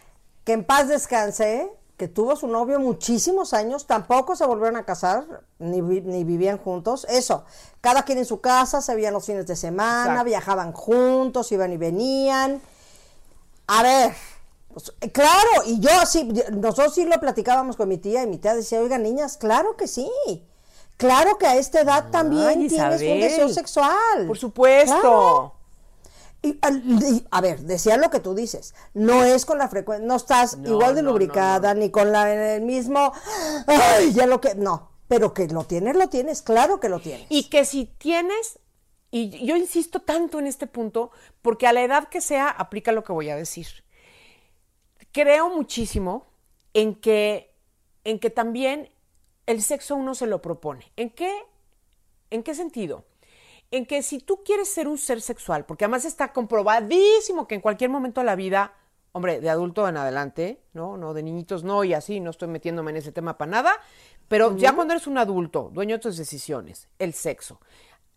[0.44, 5.42] Que en paz descanse, que tuvo su novio muchísimos años, tampoco se volvieron a casar,
[5.58, 7.04] ni, ni vivían juntos.
[7.10, 7.44] Eso,
[7.80, 10.24] cada quien en su casa, se veían los fines de semana, Exacto.
[10.24, 12.62] viajaban juntos, iban y venían.
[13.66, 14.14] A ver,
[14.72, 18.38] pues, eh, claro, y yo sí, nosotros sí lo platicábamos con mi tía, y mi
[18.38, 20.08] tía decía, oiga, niñas, claro que sí.
[20.96, 24.26] Claro que a esta edad también tienes un deseo sexual.
[24.26, 25.00] Por supuesto.
[25.00, 25.57] Claro.
[26.40, 30.06] Y, al- y, a ver, decía lo que tú dices, no es con la frecuencia,
[30.06, 33.12] no estás No, igual de no, lubricada, ni con la, el mismo,
[33.66, 37.26] ay, ya lo que, no, pero que lo tienes, lo tienes, claro que lo tienes.
[37.28, 38.60] Y que si tienes,
[39.10, 41.10] y yo insisto tanto en este punto,
[41.42, 43.66] porque a la edad que sea, aplica lo que voy a decir.
[45.12, 46.26] Creo muchísimo
[46.74, 47.52] en que,
[48.04, 48.90] en que también
[49.46, 50.92] el sexo uno se lo propone.
[50.96, 51.32] ¿En qué,
[52.30, 53.04] ¿En qué sentido?
[53.70, 57.60] En que si tú quieres ser un ser sexual, porque además está comprobadísimo que en
[57.60, 58.72] cualquier momento de la vida,
[59.12, 60.96] hombre, de adulto en adelante, ¿no?
[60.96, 63.72] No, de niñitos no, y así, no estoy metiéndome en ese tema para nada,
[64.26, 67.60] pero ya cuando eres un adulto, dueño de tus decisiones, el sexo,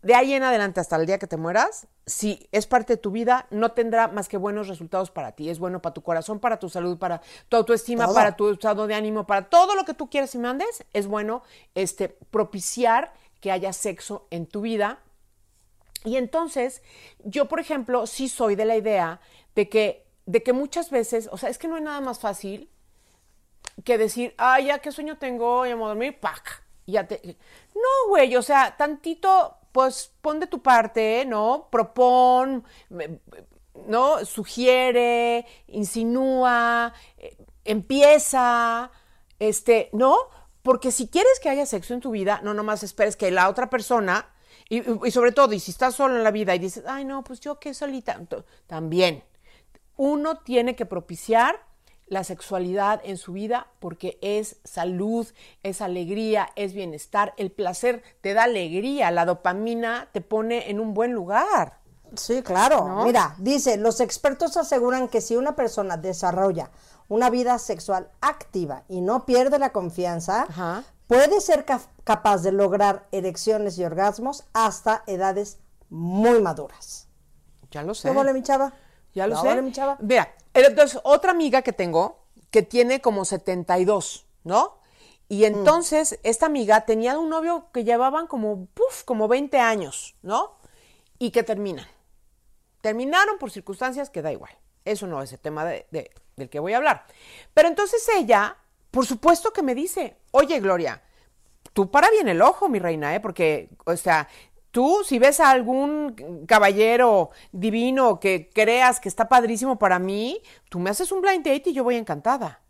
[0.02, 3.12] de ahí en adelante hasta el día que te mueras, si es parte de tu
[3.12, 5.48] vida, no tendrá más que buenos resultados para ti.
[5.48, 8.14] Es bueno para tu corazón, para tu salud, para tu autoestima, Todo.
[8.14, 10.84] para tu estado de ánimo, para todo lo que tú quieras y mandes.
[10.92, 11.44] Es bueno
[11.76, 14.98] este, propiciar que haya sexo en tu vida.
[16.04, 16.82] Y entonces,
[17.24, 19.20] yo, por ejemplo, sí soy de la idea
[19.54, 22.68] de que, de que muchas veces, o sea, es que no hay nada más fácil
[23.84, 26.64] que decir, ay, ya qué sueño tengo, ya me voy a dormir, ¡pac!
[26.86, 27.20] Ya te...
[27.74, 31.68] No, güey, o sea, tantito, pues pon de tu parte, ¿no?
[31.70, 33.20] Propón, me-
[33.86, 34.24] ¿no?
[34.24, 38.90] Sugiere, insinúa, eh, empieza,
[39.38, 40.16] este, ¿no?
[40.62, 43.70] Porque si quieres que haya sexo en tu vida, no nomás esperes que la otra
[43.70, 44.31] persona,
[44.72, 47.22] y, y sobre todo, y si estás solo en la vida y dices, ay, no,
[47.22, 48.18] pues yo qué solita,
[48.66, 49.22] también.
[49.96, 51.60] Uno tiene que propiciar
[52.06, 55.26] la sexualidad en su vida porque es salud,
[55.62, 57.34] es alegría, es bienestar.
[57.36, 61.78] El placer te da alegría, la dopamina te pone en un buen lugar.
[62.16, 62.88] Sí, claro.
[62.88, 63.04] ¿No?
[63.04, 66.70] Mira, dice, los expertos aseguran que si una persona desarrolla
[67.08, 70.84] una vida sexual activa y no pierde la confianza, Ajá.
[71.16, 75.58] Puede ser ca- capaz de lograr erecciones y orgasmos hasta edades
[75.90, 77.08] muy maduras.
[77.70, 78.08] Ya lo sé.
[78.08, 78.72] ¿No vale, mi chava?
[79.14, 79.46] Ya lo ¿No sé.
[79.48, 79.96] vale, mi chava?
[80.00, 82.18] Mira, entonces, otra amiga que tengo
[82.50, 84.64] que tiene como 72, ¿no?
[84.68, 84.82] Mm.
[85.28, 90.56] Y entonces, esta amiga tenía un novio que llevaban como, puf, como 20 años, ¿no?
[91.18, 91.86] Y que terminan.
[92.80, 94.52] Terminaron por circunstancias que da igual.
[94.84, 97.06] Eso no es el tema de- de- del que voy a hablar.
[97.54, 98.56] Pero entonces ella,
[98.92, 101.02] por supuesto que me dice, oye, Gloria,
[101.72, 103.20] tú para bien el ojo, mi reina, ¿eh?
[103.20, 104.28] Porque, o sea,
[104.70, 110.78] Tú, si ves a algún caballero divino que creas que está padrísimo para mí, tú
[110.78, 112.62] me haces un blind date y yo voy encantada.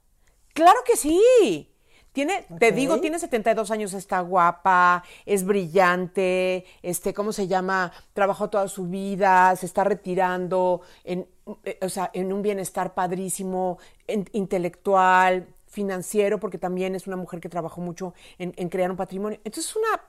[0.53, 1.73] Claro que sí.
[2.13, 7.93] Tiene, te digo, tiene 72 años, está guapa, es brillante, este, ¿cómo se llama?
[8.15, 11.29] Trabajó toda su vida, se está retirando en,
[11.65, 17.41] eh, o sea, en un bienestar padrísimo, en- intelectual, financiero, porque también es una mujer
[17.41, 19.41] que trabajó mucho en, en crear un patrimonio.
[19.43, 20.03] Entonces, una,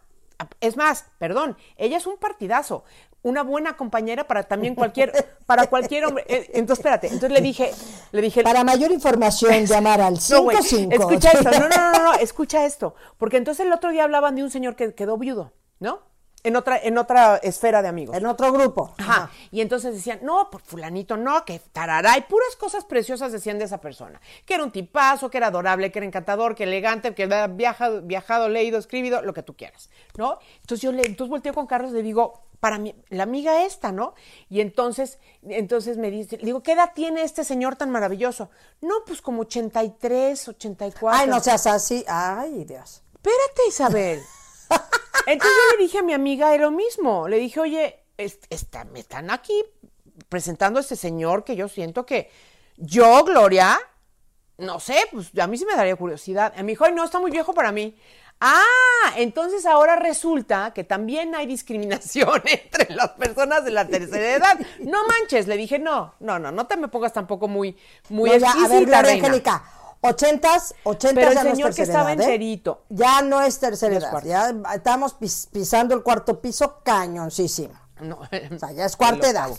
[0.59, 2.83] es más, perdón, ella es un partidazo,
[3.21, 5.13] una buena compañera para también cualquier,
[5.45, 6.25] para cualquier hombre.
[6.27, 7.71] Eh, Entonces, espérate, entonces le dije,
[8.11, 10.93] le dije, Para mayor información, llamar al no, güey, 55.
[10.93, 12.95] Escucha esto, no, no, no, no, escucha esto.
[13.17, 16.01] Porque entonces el otro día hablaban de un señor que quedó viudo, ¿no?
[16.43, 18.17] En otra, en otra esfera de amigos.
[18.17, 18.93] En otro grupo.
[18.97, 19.31] Ajá.
[19.51, 22.17] Y entonces decían, no, por fulanito, no, que tarará.
[22.17, 24.19] Y puras cosas preciosas decían de esa persona.
[24.45, 28.01] Que era un tipazo, que era adorable, que era encantador, que elegante, que había viajado,
[28.01, 30.39] viajado, leído, escribido, lo que tú quieras, ¿no?
[30.61, 33.91] Entonces yo le, entonces volteo con Carlos y le digo, para mí, la amiga esta,
[33.91, 34.13] ¿no?
[34.49, 38.49] Y entonces, entonces me dice, le digo, ¿qué edad tiene este señor tan maravilloso?
[38.79, 41.09] No, pues como 83, 84.
[41.09, 42.05] Ay, no seas así.
[42.07, 43.03] Ay, Dios.
[43.15, 44.21] Espérate, Isabel.
[45.25, 47.27] Entonces yo le dije a mi amiga lo mismo.
[47.27, 49.53] Le dije, oye, es- está- me están aquí
[50.29, 52.29] presentando a este señor que yo siento que
[52.77, 53.79] yo, Gloria,
[54.57, 56.53] no sé, pues a mí sí me daría curiosidad.
[56.57, 57.97] Y me dijo, ay, no, está muy viejo para mí.
[58.41, 64.59] Ah, entonces ahora resulta que también hay discriminación entre las personas de la tercera edad.
[64.79, 67.77] No manches, le dije, no, no, no, no te me pongas tampoco muy,
[68.09, 69.11] muy No, ya, a ver, Gloria.
[69.13, 69.63] Angélica.
[70.05, 72.23] Ochentas, ochentas Pero el ya no es señor que estaba edad, ¿eh?
[72.25, 72.83] enterito.
[72.89, 74.23] Ya no es tercera edad.
[74.23, 77.73] Ya estamos pis- pisando el cuarto piso cañoncísimo.
[78.01, 78.17] No,
[78.55, 79.49] O sea, ya es cuarta edad.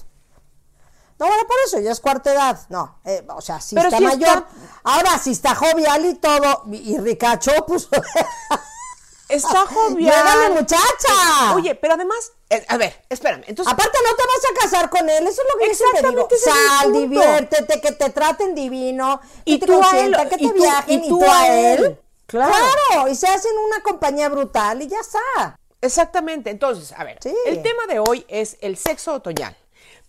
[1.18, 2.60] No, bueno, por eso, ya es cuarta edad.
[2.68, 4.20] No, eh, o sea, si Pero está mayor.
[4.28, 4.48] está-
[4.82, 7.88] Ahora, si está jovial y todo, y, y ricacho, pues.
[9.28, 10.12] Está jovial.
[10.14, 11.54] ¡Llévale, muchacha!
[11.54, 13.42] Oye, pero además, eh, a ver, espérame.
[13.46, 16.10] Entonces, Aparte, no te vas a casar con él, eso es lo que yo siempre
[16.10, 16.28] digo.
[16.30, 20.44] Exactamente, Sal, diviértete, que te traten divino, Y que tú te a él, que te
[20.44, 21.84] y tú- viajen, y y tú tú, a a él.
[21.84, 22.00] él.
[22.26, 22.52] Claro.
[22.88, 25.58] Claro, y se hacen una compañía brutal y ya está.
[25.80, 26.50] exactamente.
[26.50, 27.34] Entonces, a ver, Sí.
[27.46, 29.56] el tema de hoy es el sexo otoñal.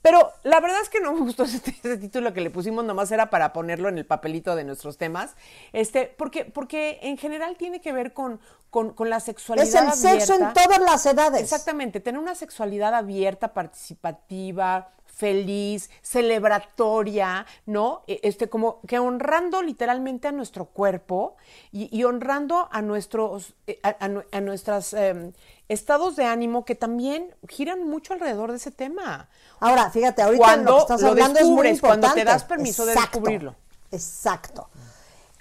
[0.05, 3.11] Pero la verdad es que no me gustó ese, ese título que le pusimos, nomás
[3.11, 5.35] era para ponerlo en el papelito de nuestros temas.
[5.73, 8.39] Este, porque, porque en general tiene que ver con,
[8.69, 11.41] con, con la sexualidad Es el sexo en todas las edades.
[11.41, 18.03] Exactamente, tener una sexualidad abierta, participativa, feliz, celebratoria, ¿no?
[18.07, 21.35] E- Este, como que honrando literalmente a nuestro cuerpo
[21.71, 25.31] y, y honrando a nuestros, eh, a, a nue- a nuestras em,
[25.69, 29.29] estados de ánimo que también giran mucho alrededor de ese tema.
[29.59, 32.43] Ahora, fíjate, ahorita Cuando lo que estás lo hablando es muy descubres, cuando te das
[32.43, 33.55] permiso de descubrirlo.
[33.91, 34.69] Exacto.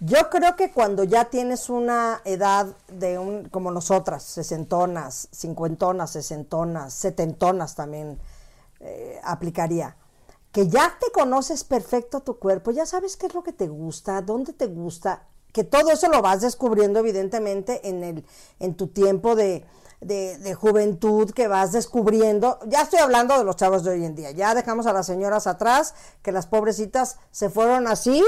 [0.01, 6.93] Yo creo que cuando ya tienes una edad de un, como nosotras, sesentonas, cincuentonas, sesentonas,
[6.93, 8.19] setentonas también
[8.85, 9.97] eh, aplicaría,
[10.53, 14.23] que ya te conoces perfecto tu cuerpo, ya sabes qué es lo que te gusta,
[14.23, 18.25] dónde te gusta, que todo eso lo vas descubriendo evidentemente en, el,
[18.61, 19.65] en tu tiempo de,
[20.01, 22.59] de, de juventud que vas descubriendo.
[22.67, 25.47] Ya estoy hablando de los chavos de hoy en día, ya dejamos a las señoras
[25.47, 28.23] atrás, que las pobrecitas se fueron así,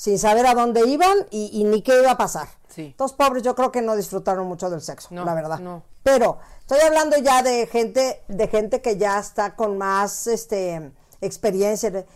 [0.00, 2.48] sin saber a dónde iban y, y ni qué iba a pasar.
[2.68, 2.94] Sí.
[2.98, 5.58] Los pobres yo creo que no disfrutaron mucho del sexo, No, la verdad.
[5.58, 5.82] no.
[6.02, 12.06] Pero estoy hablando ya de gente, de gente que ya está con más este experiencia.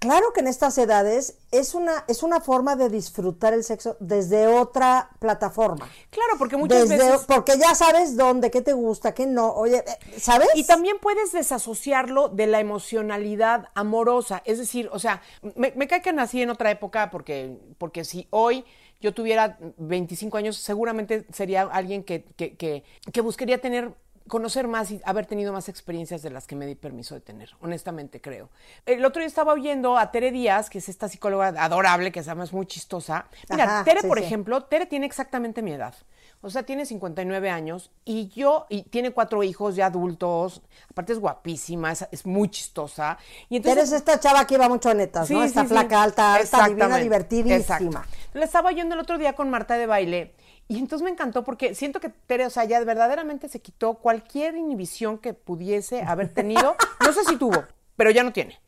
[0.00, 4.46] Claro que en estas edades es una, es una forma de disfrutar el sexo desde
[4.46, 5.86] otra plataforma.
[6.08, 7.26] Claro, porque muchas Desde- veces...
[7.26, 9.52] Porque ya sabes dónde, qué te gusta, qué no.
[9.52, 10.48] Oye, eh, ¿sabes?
[10.54, 14.40] Y también puedes desasociarlo de la emocionalidad amorosa.
[14.46, 15.20] Es decir, o sea,
[15.54, 18.64] me, me cae que nací en otra época porque, porque si hoy
[19.02, 23.92] yo tuviera 25 años, seguramente sería alguien que, que, que, que buscaría tener
[24.30, 27.50] conocer más y haber tenido más experiencias de las que me di permiso de tener,
[27.60, 28.48] honestamente creo.
[28.86, 32.48] El otro día estaba oyendo a Tere Díaz, que es esta psicóloga adorable, que además
[32.48, 33.26] es muy chistosa.
[33.50, 34.24] Mira, Ajá, Tere, sí, por sí.
[34.24, 35.94] ejemplo, Tere tiene exactamente mi edad.
[36.42, 41.18] O sea, tiene 59 años y yo, y tiene cuatro hijos ya adultos, aparte es
[41.18, 43.18] guapísima, es, es muy chistosa.
[43.50, 45.40] Y entonces, Eres esta chava que iba mucho a netas, ¿no?
[45.40, 45.74] Sí, Esta sí, sí.
[45.74, 47.56] flaca alta, alta, divina, divertidísima.
[47.56, 48.02] Exacto.
[48.32, 50.32] La estaba oyendo el otro día con Marta de baile
[50.70, 54.54] y entonces me encantó porque siento que Tere, o sea, ya verdaderamente se quitó cualquier
[54.56, 56.76] inhibición que pudiese haber tenido.
[57.04, 57.64] No sé si tuvo,
[57.96, 58.58] pero ya no tiene.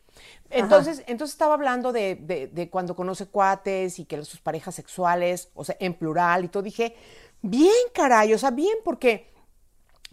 [0.50, 5.48] Entonces, entonces estaba hablando de, de- de cuando conoce cuates y que sus parejas sexuales,
[5.54, 6.62] o sea, en plural y todo.
[6.62, 6.94] Dije,
[7.40, 9.31] bien, caray, o sea, bien, porque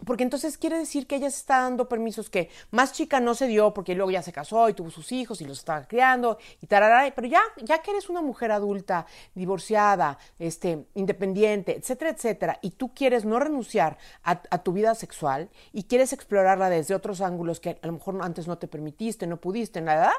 [0.04, 3.46] porque entonces quiere decir que ella se está dando permisos que más chica no se
[3.46, 6.66] dio porque luego ya se casó y tuvo sus hijos y los estaba criando y
[6.66, 12.70] tarará, pero ya, ya que eres una mujer adulta, divorciada, este, independiente, etcétera, etcétera, y
[12.70, 17.78] tú quieres no renunciar a, tu vida sexual y quieres explorarla desde otros ángulos que
[17.82, 20.12] a lo mejor antes no te permitiste, no pudiste, nada,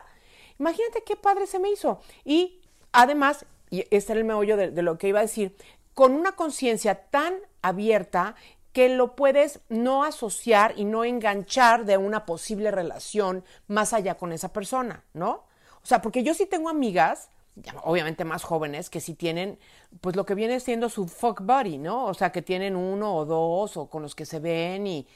[0.59, 2.01] imagínate qué padre se me hizo.
[2.25, 2.61] Y
[2.91, 5.55] además, y este era el meollo de lo que iba a decir,
[5.93, 8.35] con una conciencia tan abierta
[8.73, 14.31] que lo puedes no asociar y no enganchar de una posible relación más allá con
[14.31, 15.43] esa persona, ¿no?
[15.83, 19.59] O sea, porque yo sí tengo amigas, ya, obviamente más jóvenes, que sí tienen,
[19.99, 22.05] pues lo que viene siendo su fuck buddy, ¿no?
[22.05, 25.07] O sea, que tienen uno o dos o con los que se ven y...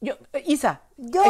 [0.00, 0.14] Yo,
[0.46, 0.82] Isa.
[0.96, 1.22] Yo,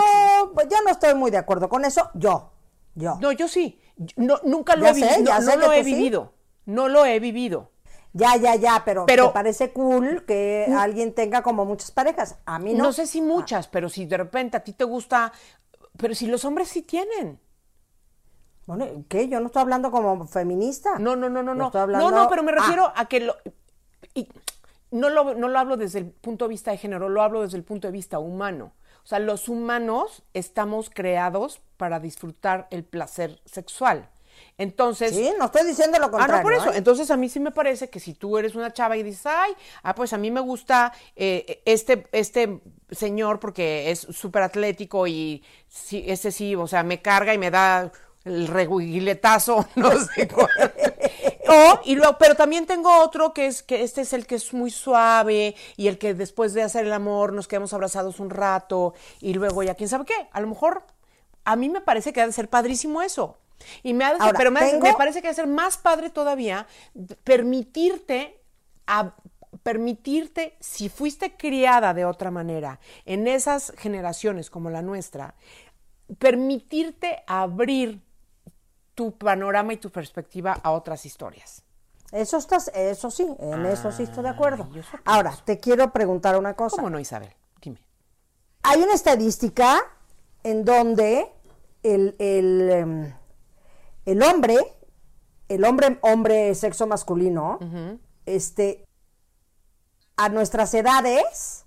[0.54, 2.50] pues, yo no estoy muy de acuerdo con eso, yo,
[2.94, 3.18] yo.
[3.20, 3.78] No, yo sí.
[4.16, 5.94] No, nunca lo Ya he, vi- sé, no- ya no sé lo he sí.
[5.94, 6.32] vivido.
[6.64, 7.70] No lo he vivido.
[8.14, 12.36] Ya, ya, ya, pero, Pero- ¿te parece cool que alguien tenga como muchas parejas?
[12.44, 12.84] A mí no.
[12.84, 15.32] No sé si muchas, pero si de repente a ti te gusta,
[15.96, 17.40] pero si los hombres sí tienen.
[18.66, 19.28] Bueno, ¿qué?
[19.28, 20.98] Yo no estoy hablando como feminista.
[20.98, 21.70] No, no, no, no, no.
[21.74, 23.36] hablando- No, no, pero me Ah, refiero a que lo
[24.14, 24.28] y
[24.90, 27.56] no lo, no lo hablo desde el punto de vista de género, lo hablo desde
[27.56, 28.72] el punto de vista humano.
[29.02, 34.10] O sea, los humanos estamos creados para disfrutar el placer sexual.
[34.58, 36.36] Entonces, sí, no estoy diciendo lo Ah, contrario.
[36.36, 36.72] no, por eso.
[36.72, 36.78] ¿eh?
[36.78, 39.52] Entonces a mí sí me parece que si tú eres una chava y dices, ay,
[39.82, 45.42] ah, pues a mí me gusta eh, este, este señor porque es súper atlético y
[45.68, 47.90] sí, ese sí, o sea, me carga y me da
[48.24, 50.48] el reguiletazo, no sé cuál.
[51.48, 54.52] O, y luego, pero también tengo otro que es que este es el que es
[54.54, 58.94] muy suave y el que después de hacer el amor nos quedamos abrazados un rato
[59.20, 60.28] y luego ya quién sabe qué.
[60.32, 60.84] A lo mejor
[61.44, 63.38] a mí me parece que ha de ser padrísimo eso.
[63.82, 65.30] Y me ha de ser- Ahora, pero me, ha de- tengo- me parece que ha
[65.30, 66.66] de ser más padre todavía
[67.24, 68.40] permitirte
[68.86, 69.14] a-
[69.62, 75.34] permitirte si fuiste criada de otra manera en esas generaciones como la nuestra,
[76.18, 78.00] permitirte abrir
[78.94, 81.62] tu panorama y tu perspectiva a otras historias.
[82.10, 84.68] Eso estás, eso sí, en eso sí estoy de acuerdo.
[85.06, 86.76] Ahora, te quiero preguntar una cosa.
[86.76, 87.30] ¿Cómo no, Isabel?
[87.60, 87.78] Dime.
[88.64, 89.78] Hay una estadística
[90.42, 91.26] en donde
[91.82, 93.14] el, el, em,
[94.04, 94.56] el hombre,
[95.48, 97.58] el hombre, hombre sexo masculino,
[98.26, 98.84] este,
[100.16, 101.64] a nuestras edades,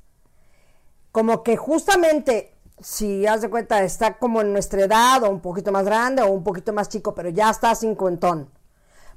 [1.12, 5.72] como que justamente, si haz de cuenta, está como en nuestra edad, o un poquito
[5.72, 8.52] más grande, o un poquito más chico, pero ya está cincuentón,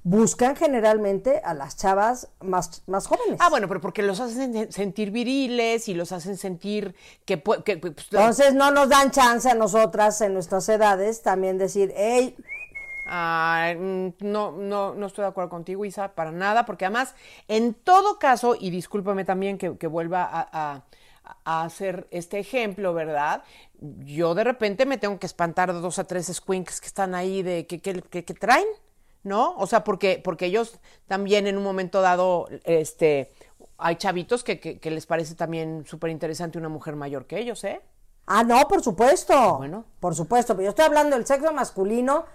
[0.05, 3.39] buscan generalmente a las chavas más, más jóvenes.
[3.41, 6.95] Ah, bueno, pero porque los hacen sen- sentir viriles y los hacen sentir
[7.25, 7.43] que...
[7.65, 12.37] que pues, Entonces no nos dan chance a nosotras en nuestras edades también decir, hey,
[13.11, 17.15] Mm, no, no, no estoy de acuerdo contigo, Isa, para nada, porque además,
[17.49, 20.85] en todo caso, y discúlpame también que, que vuelva a, a-
[21.45, 23.43] a hacer este ejemplo, ¿verdad?
[24.05, 27.43] Yo de repente me tengo que espantar de dos a tres squinks que están ahí
[27.43, 28.67] de que, que, que- que traen,
[29.25, 29.55] ¿no?
[29.57, 33.31] O sea, porque, porque ellos también en un momento dado, este,
[33.77, 37.63] hay chavitos que, que, que les parece también súper interesante una mujer mayor que ellos,
[37.65, 37.81] ¿eh?
[38.27, 39.57] Ah, no, por supuesto.
[39.59, 39.85] Bueno.
[40.01, 42.27] Por supuesto, pero yo estoy hablando del sexo masculino.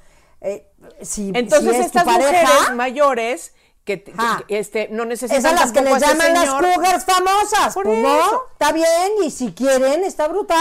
[0.44, 0.68] Eh,
[1.02, 3.54] si, Entonces si es tu estas pareja, mujeres mayores
[3.86, 4.14] que, que,
[4.60, 7.74] este, no necesitan esas las que les llaman las cougars famosas.
[7.74, 8.08] Por Pues eso.
[8.08, 10.58] no, está bien, y si quieren, está brutal.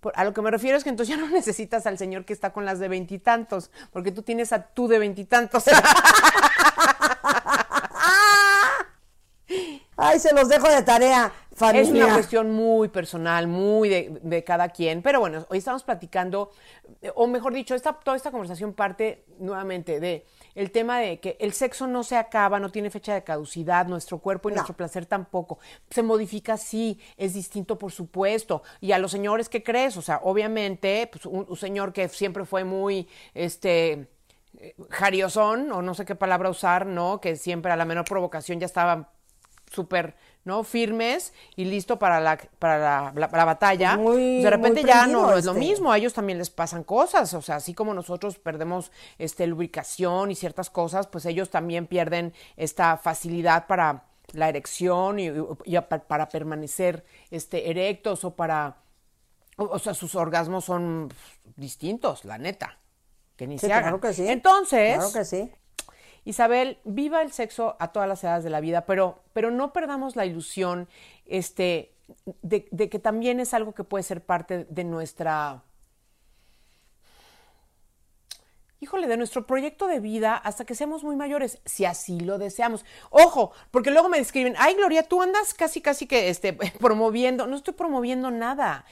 [0.00, 2.32] Por- A lo que me refiero es que entonces ya no necesitas al señor que
[2.32, 5.64] está con las de veintitantos, porque tú tienes a tú de veintitantos.
[10.04, 11.82] Ay, se los dejo de tarea, familia.
[11.82, 15.02] Es una cuestión muy personal, muy de, de cada quien.
[15.02, 16.50] Pero bueno, hoy estamos platicando,
[17.14, 21.52] o mejor dicho, esta, toda esta conversación parte nuevamente de el tema de que el
[21.52, 24.56] sexo no se acaba, no tiene fecha de caducidad, nuestro cuerpo y No.
[24.56, 25.58] nuestro placer tampoco.
[25.90, 28.62] Se modifica, sí, es distinto, por supuesto.
[28.80, 29.96] Y a los señores, ¿qué crees?
[29.96, 34.08] O sea, obviamente, pues un, un señor que siempre fue muy, este,
[34.58, 37.20] eh, jariosón, o no sé qué palabra usar, ¿no?
[37.20, 39.10] Que siempre a la menor provocación ya estaba
[39.70, 40.62] súper, ¿no?
[40.64, 43.96] Firmes y listo para la, para la, la- la batalla.
[43.96, 45.60] Muy- de repente muy ya no, no es lo este.
[45.60, 50.30] mismo, a ellos también les pasan cosas, o sea, así como nosotros perdemos este lubricación
[50.30, 55.30] y ciertas cosas, pues ellos también pierden esta facilidad para la erección y,
[55.64, 58.76] y pa- para permanecer este erectos o para
[59.56, 61.12] o, o sea, sus orgasmos son
[61.56, 62.78] distintos, la neta.
[63.36, 63.84] Que ni Sí, se hagan.
[63.84, 64.26] claro que sí.
[64.28, 65.50] Entonces, Claro que sí.
[66.24, 70.16] Isabel, viva el sexo a todas las edades de la vida, pero, pero no perdamos
[70.16, 70.88] la ilusión
[71.26, 71.92] este,
[72.42, 75.62] de, que también es algo que puede ser parte de nuestra...
[78.80, 82.84] híjole, de nuestro proyecto de vida hasta que seamos muy mayores, si así lo deseamos.
[83.10, 87.46] Ojo, porque luego me describen, ay, Gloria, tú andas casi, casi que este, promoviendo.
[87.46, 88.84] No estoy promoviendo nada.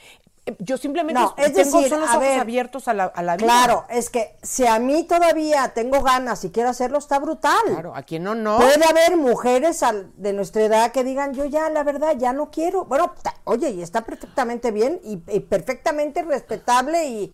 [0.59, 3.23] Yo simplemente No, es tengo decir, son los a ojos ver, abiertos a la, a
[3.23, 3.45] la vida.
[3.47, 7.61] Claro, es que si a mí todavía tengo ganas y quiero hacerlo, está brutal.
[7.67, 8.57] Claro, a quien no, no.
[8.57, 12.51] Puede haber mujeres al- de nuestra edad que digan, yo ya, la verdad, ya no
[12.51, 12.83] quiero.
[12.83, 17.33] Bueno, ta- oye, y está perfectamente bien y, y perfectamente respetable y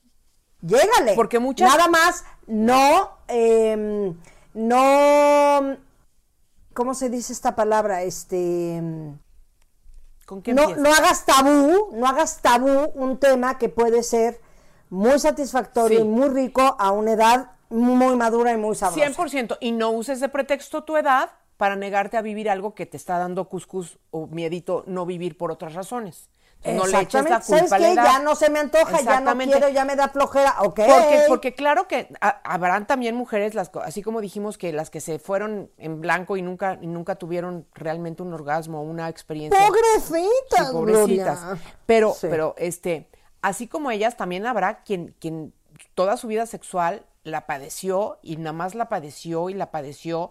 [0.62, 1.16] llégale.
[1.16, 4.16] Porque muchas- Nada más, no, em,
[4.54, 5.78] no,
[6.76, 8.04] ¿cómo se dice esta palabra?
[8.04, 8.84] Este...
[10.30, 14.40] ¿Con qué no, no hagas tabú, no hagas tabú un tema que puede ser
[14.92, 16.06] muy satisfactorio Sí.
[16.06, 19.10] y muy rico a una edad muy madura y muy sabrosa.
[19.10, 19.58] 100%.
[19.60, 23.18] Y no uses de pretexto tu edad para negarte a vivir algo que te está
[23.18, 26.30] dando cuscus o miedito no vivir por otras razones.
[26.66, 27.42] No le eches la.
[27.42, 27.94] ¿Sabes culpa a la qué?
[27.94, 28.04] edad.
[28.04, 30.56] Ya no se me antoja, ya no quiero, ya me da flojera.
[30.60, 30.76] Ok.
[30.80, 35.00] Porque, porque claro que ha- habrán también mujeres, las, así como dijimos que las que
[35.00, 39.58] se fueron en blanco y nunca, y nunca tuvieron realmente un orgasmo, una experiencia.
[39.68, 41.40] Pobrecitas, Sí, pobrecitas.
[41.46, 41.62] Gloria.
[41.86, 42.28] Pero, Sí.
[42.30, 43.10] pero, este,
[43.42, 45.54] así como ellas, también habrá quien, quien
[45.96, 50.30] toda su vida sexual la padeció y nada más la padeció y la padeció,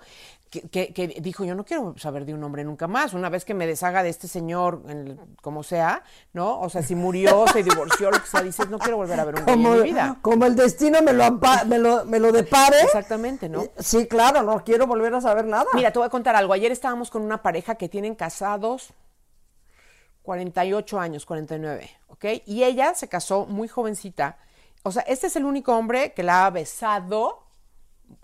[0.50, 3.44] que, que- que dijo, yo no quiero saber de un hombre nunca más, una vez
[3.44, 6.60] que me deshaga de este señor, el- como sea, ¿no?
[6.60, 9.34] O sea, si murió, se divorció, lo que sea, dices, no quiero volver a ver
[9.36, 10.18] un como, en mi vida.
[10.22, 12.80] como el destino me lo, me lo, me lo depare.
[12.82, 13.64] Exactamente, ¿no?
[13.78, 15.66] Sí, claro, no quiero volver a saber nada.
[15.74, 16.52] Mira, te voy a contar algo.
[16.52, 18.92] Ayer estábamos con una pareja que tienen casados
[20.22, 22.24] 48 años, 49, ¿ok?
[22.46, 24.36] Y ella se casó muy jovencita.
[24.82, 27.44] O sea, este es el único hombre que la ha besado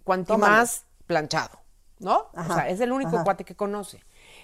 [0.04, 1.58] cuanto más planchado,
[2.04, 2.28] ¿no?
[2.34, 3.24] o sea, es el único ajá.
[3.24, 4.00] cuate que conoce.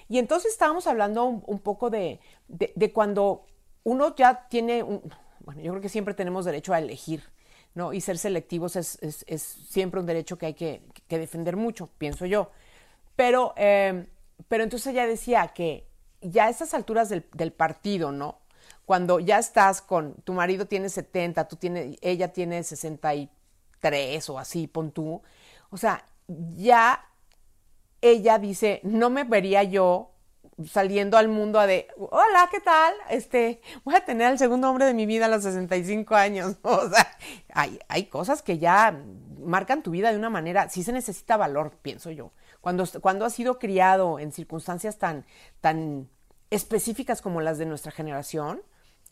[0.08, 3.46] Y entonces estábamos hablando un, un poco de, de- de cuando
[3.84, 5.02] uno ya tiene un...
[5.40, 7.22] Bueno, yo creo que siempre tenemos derecho a elegir,
[7.74, 7.92] ¿no?
[7.92, 11.88] Y ser selectivos es, es- es siempre un derecho que hay que, que defender mucho,
[11.98, 12.50] pienso yo.
[13.16, 14.06] Pero, eh,
[14.48, 15.86] pero entonces ella decía que
[16.22, 18.38] ya a estas alturas del, del partido, ¿no?
[18.86, 24.66] Cuando ya estás con, tu marido tiene 70, tú tienes, ella tiene 63 o así,
[24.66, 25.22] pon tú.
[25.70, 26.04] O sea,
[26.56, 27.04] ya
[28.02, 30.12] ella dice, no me vería yo
[30.70, 32.92] saliendo al mundo a de, hola, ¿qué tal?
[33.08, 36.56] Este, voy a tener al segundo hombre de mi vida a los 65 años.
[36.62, 37.06] O sea,
[37.54, 39.02] hay, hay cosas que ya
[39.42, 42.32] marcan tu vida de una manera, sí se necesita valor, pienso yo.
[42.60, 45.24] Cuando, cuando has sido criado en circunstancias tan,
[45.62, 46.10] tan
[46.50, 48.60] específicas como las de nuestra generación,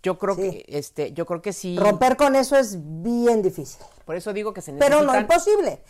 [0.03, 0.43] yo creo Sí.
[0.43, 1.77] que, este, yo creo que sí.
[1.79, 3.81] Romper con eso es bien difícil.
[4.05, 5.01] Por eso digo que se necesitan.
[5.01, 5.83] pero no imposible.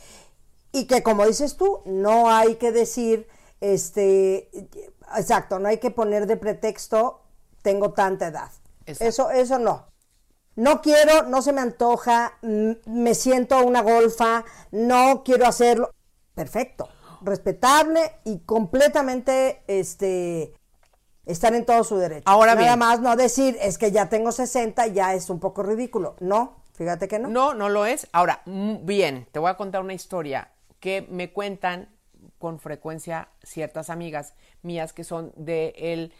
[0.72, 3.26] Y que como dices tú, no hay que decir,
[3.60, 4.50] este,
[5.16, 7.22] exacto, no hay que poner de pretexto,
[7.62, 8.50] tengo tanta edad.
[8.86, 9.04] Exacto.
[9.04, 9.86] Eso, eso no.
[10.56, 15.90] No quiero, no se me antoja, me siento una golfa, no quiero hacerlo.
[16.34, 16.88] Perfecto,
[17.22, 20.54] respetable y completamente, este,
[21.26, 22.24] estar en todo su derecho.
[22.26, 22.78] Ahora Nada bien.
[22.78, 26.16] más no decir, es que ya tengo 60, ya es un poco ridículo.
[26.20, 27.28] No, fíjate que no.
[27.28, 28.08] No, no lo es.
[28.12, 30.50] Ahora, bien, te voy a contar una historia
[30.80, 31.88] que me cuentan
[32.38, 36.12] con frecuencia ciertas amigas mías que son de el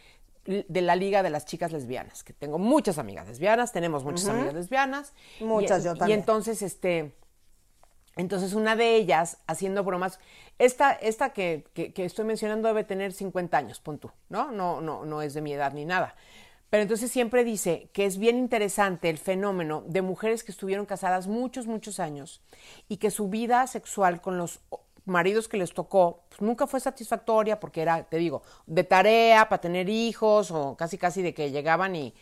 [0.45, 4.53] de la liga de las chicas lesbianas, que tengo muchas amigas lesbianas, tenemos muchas amigas
[4.55, 5.13] lesbianas.
[5.39, 6.19] y- Muchas, yo Y también.
[6.21, 7.13] entonces, este,
[8.15, 10.19] entonces una de ellas, haciendo bromas,
[10.57, 14.51] esta, esta que, que- que estoy mencionando debe tener 50 años, pon tú, ¿no?
[14.51, 16.15] No, no, no es de mi edad ni nada.
[16.69, 21.27] Pero entonces siempre dice que es bien interesante el fenómeno de mujeres que estuvieron casadas
[21.27, 22.41] muchos, muchos años
[22.87, 24.59] y que su vida sexual con los
[25.05, 29.61] maridos que les tocó pues, nunca fue satisfactoria porque era, te digo, de tarea para
[29.61, 32.13] tener hijos o casi casi de que llegaban y,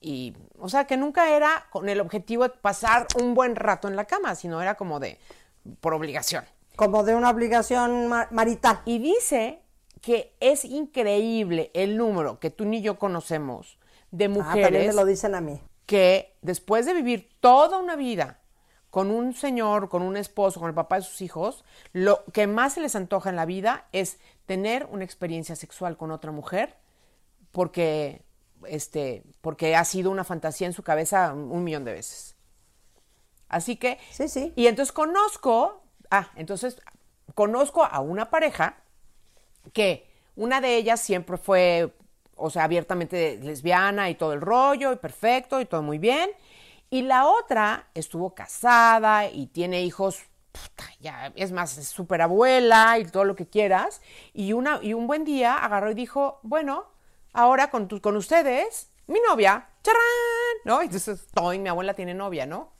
[0.00, 3.96] y, o sea, que nunca era con el objetivo de pasar un buen rato en
[3.96, 5.18] la cama, sino era como de,
[5.80, 6.44] por obligación.
[6.76, 8.82] Como de una obligación ma- marital.
[8.84, 9.62] Y dice
[10.00, 13.79] que es increíble el número que tú ni yo conocemos
[14.10, 15.60] de Ah, también mujeres me lo dicen a mí.
[15.86, 18.40] que después de vivir toda una vida
[18.90, 22.74] con un señor, con un esposo, con el papá de sus hijos, lo que más
[22.74, 26.76] se les antoja en la vida es tener una experiencia sexual con otra mujer
[27.52, 28.22] porque
[28.66, 32.36] este porque ha sido una fantasía en su cabeza un, un millón de veces.
[33.48, 34.52] Así que Sí, sí.
[34.56, 36.80] y entonces conozco, ah, entonces
[37.34, 38.76] conozco a una pareja
[39.72, 40.06] que
[40.36, 41.94] una de ellas siempre fue,
[42.40, 46.30] o sea, abiertamente lesbiana y todo el rollo, y perfecto, y todo muy bien.
[46.90, 53.04] Y la otra estuvo casada y tiene hijos, puta, ya, es más, es abuela y
[53.04, 54.00] todo lo que quieras.
[54.32, 56.86] Y, una, y un buen día agarró y dijo, bueno,
[57.32, 60.00] ahora con, con ustedes, mi novia, charrán,
[60.64, 60.82] ¿no?
[60.82, 62.72] Entonces, todo, mi abuela tiene novia, ¿no?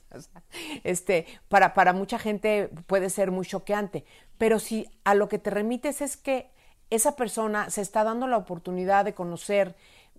[0.85, 4.05] este, para, para mucha gente puede ser muy choqueante,
[4.39, 6.51] pero si a lo que te remites es que
[6.91, 9.77] esa persona se está dando la oportunidad de conocer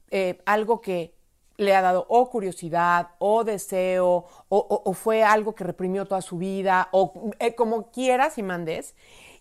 [0.09, 1.13] eh, algo que
[1.57, 6.89] le ha dado o curiosidad o deseo o, fue algo que reprimió toda su vida
[6.91, 8.95] o eh, como quieras y mandes.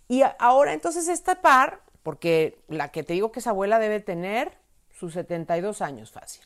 [0.09, 4.59] Y ahora entonces esta par, porque la que te digo que esa abuela debe tener
[4.91, 6.43] sus 72 años fácil.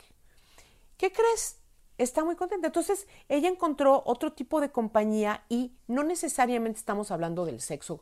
[0.97, 1.57] ¿Qué crees?
[1.97, 2.67] Está muy contenta.
[2.67, 8.01] Entonces ella encontró otro tipo de compañía y no necesariamente estamos hablando del sexo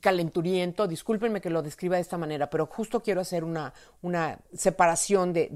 [0.00, 5.32] calenturiento, discúlpenme que lo describa de esta manera, pero justo quiero hacer una, una separación
[5.32, 5.48] de,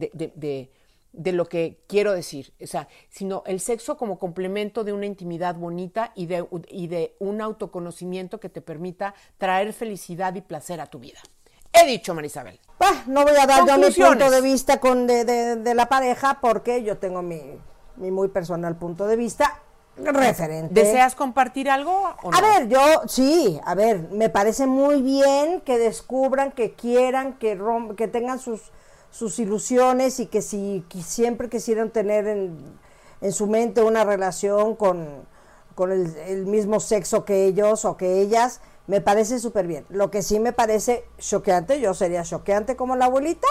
[1.13, 5.55] de, lo que quiero decir, o sea, sino el sexo como complemento de una intimidad
[5.55, 10.87] bonita y de, y de un autoconocimiento que te permita traer felicidad y placer a
[10.87, 11.19] tu vida.
[11.73, 12.59] He dicho, Marisabel.
[13.07, 16.83] no voy a dar yo mi punto de vista con de, de, la pareja porque
[16.83, 17.41] yo tengo mi,
[17.97, 19.63] mi muy personal punto de vista
[20.05, 20.75] referente.
[20.75, 22.09] ¿Deseas compartir algo?
[22.33, 27.59] A ver, yo sí, a ver, me parece muy bien que descubran, que quieran, que,
[27.97, 28.73] que tengan sus,
[29.11, 32.59] sus ilusiones y que si siempre quisieran tener en,
[33.21, 35.27] en su mente una relación con,
[35.75, 39.87] con el, el, mismo sexo que ellos o que ellas, me parece súper bien.
[39.89, 43.49] Lo que sí me parece choqueante, yo sería choqueante como la abuelita,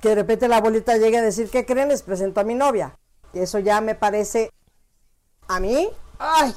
[0.00, 1.88] que de repente la abuelita llegue a decir, ¿qué creen?
[1.88, 2.96] Les presento a mi novia.
[3.32, 4.50] Y eso ya me parece
[5.54, 5.88] a mí,
[6.18, 6.54] ay,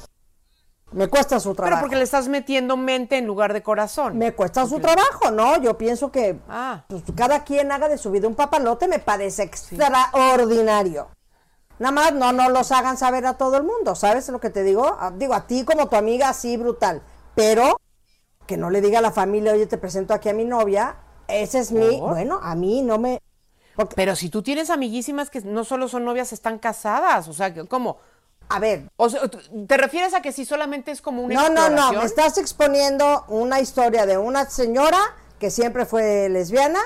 [0.92, 1.74] me cuesta su trabajo.
[1.74, 4.16] Pero porque le estás metiendo mente en lugar de corazón.
[4.16, 5.60] Me cuesta su trabajo, ¿no?
[5.60, 6.84] Yo pienso que ah.
[6.88, 11.08] pues, cada quien haga de su vida un papalote me parece extraordinario.
[11.78, 14.62] Nada más no, no los hagan saber a todo el mundo, ¿sabes lo que te
[14.62, 14.96] digo?
[14.98, 17.02] Ah, digo, a ti como tu amiga, sí, brutal.
[17.34, 17.78] Pero
[18.46, 20.96] que no le diga a la familia, oye, te presento aquí a mi novia.
[21.28, 23.20] Ese es mi, bueno, a mí no me...
[23.94, 27.98] Pero si tú tienes amiguísimas que no solo son novias, están casadas, o sea, ¿cómo?
[28.48, 28.88] A ver.
[28.96, 32.38] O ¿Te refieres a que si solamente es como una No, no, no, me estás
[32.38, 34.98] exponiendo una historia de una señora
[35.38, 36.80] que siempre fue lesbiana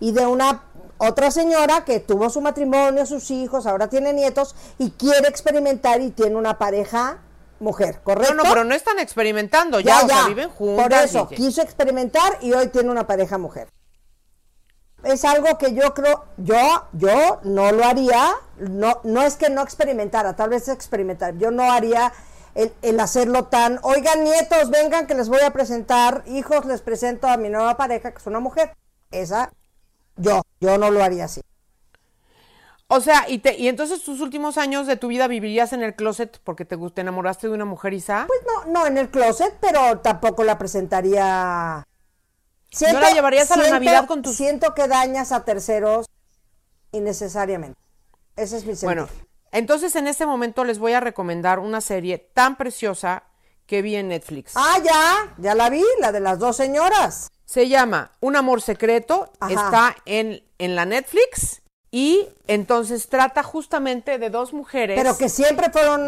[0.00, 0.62] y de una
[0.98, 6.10] otra señora que tuvo su matrimonio, sus hijos, ahora tiene nietos y quiere experimentar y
[6.10, 7.18] tiene una pareja
[7.60, 8.34] mujer, ¿correcto?
[8.34, 10.28] No, no, pero no están experimentando, ya, ya, ya.
[10.28, 10.84] viven juntas.
[10.84, 13.68] Por eso, quiso experimentar y hoy tiene una pareja mujer
[15.04, 19.62] es algo que yo creo, yo, yo no lo haría, no, no es que no
[19.62, 22.12] experimentara, tal vez experimentar, yo no haría
[22.54, 27.36] el, hacerlo tan, oigan nietos, vengan que les voy a presentar, hijos, les presento a
[27.36, 28.76] mi nueva pareja, que es una mujer.
[29.10, 29.52] Esa,
[30.16, 31.40] yo, yo no lo haría así.
[32.86, 35.94] O sea, y, te, y entonces tus últimos años de tu vida vivirías en el
[35.96, 38.26] closet porque te, te enamoraste de una mujer, Isa?
[38.26, 41.84] Pues no, no en el closet, pero tampoco la presentaría
[42.80, 44.36] ¿No la llevarías a la Navidad con tus...
[44.36, 46.06] Siento que dañas a terceros
[46.92, 47.78] innecesariamente.
[48.36, 49.06] Ese es mi sentido.
[49.06, 49.08] Bueno,
[49.52, 53.24] entonces en este momento les voy a recomendar una serie tan preciosa
[53.66, 54.52] que vi en Netflix.
[54.56, 57.30] Ah, ya, ya la vi, la de las dos señoras.
[57.44, 64.30] Se llama Un amor secreto, está en, en la Netflix y entonces trata justamente de
[64.30, 64.98] dos mujeres.
[64.98, 66.02] Pero que siempre fueron,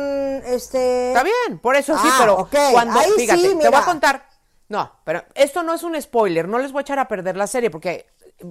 [0.45, 1.09] este...
[1.09, 4.29] Está bien, por eso sí, ah, pero cuando, fíjate, te voy a contar
[4.69, 7.47] no, pero esto no es un spoiler, no les voy a echar a perder la
[7.47, 8.07] serie porque,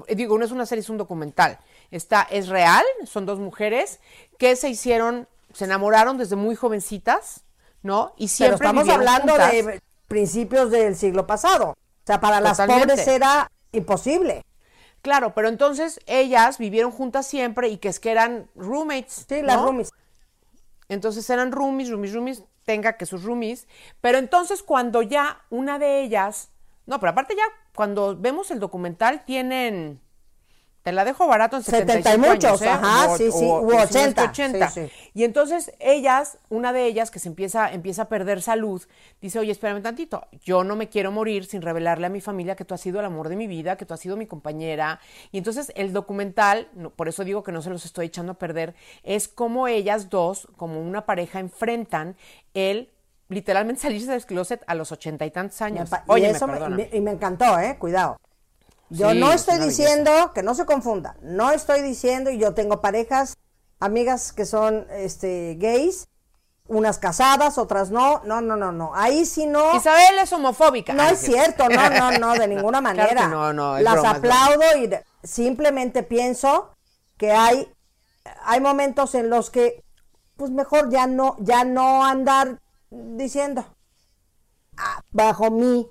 [0.08, 1.60] eh, digo, no es una serie, es un documental.
[1.92, 4.00] Está, es real, son dos mujeres
[4.38, 7.44] que se hicieron, se enamoraron desde muy jovencitas,
[7.84, 8.14] ¿no?
[8.18, 11.70] Y siempre Pero estamos hablando de principios del siglo pasado.
[11.72, 14.46] O sea, para las pobres era imposible.
[15.02, 19.26] Claro, pero entonces ellas vivieron juntas siempre y que es que eran roommates.
[19.28, 19.92] Sí, las roomies.
[20.90, 23.68] Entonces eran roomies, roomies, roomies, tenga que sus roomies,
[24.02, 26.50] pero entonces cuando ya una de ellas,
[26.86, 30.02] no, pero aparte ya cuando vemos el documental tienen,
[30.86, 32.70] te la dejo barato en 70 y muchos, ¿eh?
[32.70, 34.24] ajá, sí, sí, u 80.
[34.24, 34.72] 80.
[35.16, 38.84] Y entonces ellas, una de ellas que se empieza, empieza a perder salud,
[39.20, 42.66] dice, oye, espérame tantito, yo no me quiero morir sin revelarle a mi familia que
[42.66, 45.00] tú has sido el amor de mi vida, que tú has sido mi compañera.
[45.32, 48.76] Y entonces el documental, por eso digo que no se los estoy echando a perder,
[49.02, 52.16] es como ellas dos, como una pareja, enfrentan
[52.54, 52.92] el
[53.30, 55.90] literalmente salirse del closet a los ochenta y tantos años.
[56.06, 56.32] Oye,
[56.94, 57.76] y me encantó, ¿eh?
[57.80, 58.18] Cuidado.
[58.90, 63.38] Yo no estoy diciendo, que no se confunda, no estoy diciendo, y yo tengo parejas,
[63.80, 66.08] amigas que son este, gays,
[66.68, 69.76] unas casadas, otras no, no, no, no, no, ahí sí no.
[69.76, 70.94] Isabel es homofóbica.
[70.94, 73.28] No es cierto, no, no, no, de ninguna manera.
[73.28, 74.90] no, no, Las aplaudo y
[75.24, 76.72] simplemente pienso
[77.18, 77.72] que hay,
[78.44, 79.84] hay momentos en los que,
[80.38, 82.60] pues mejor ya no, ya no andar
[82.90, 83.66] diciendo,
[84.78, 85.88] ah, bajo mi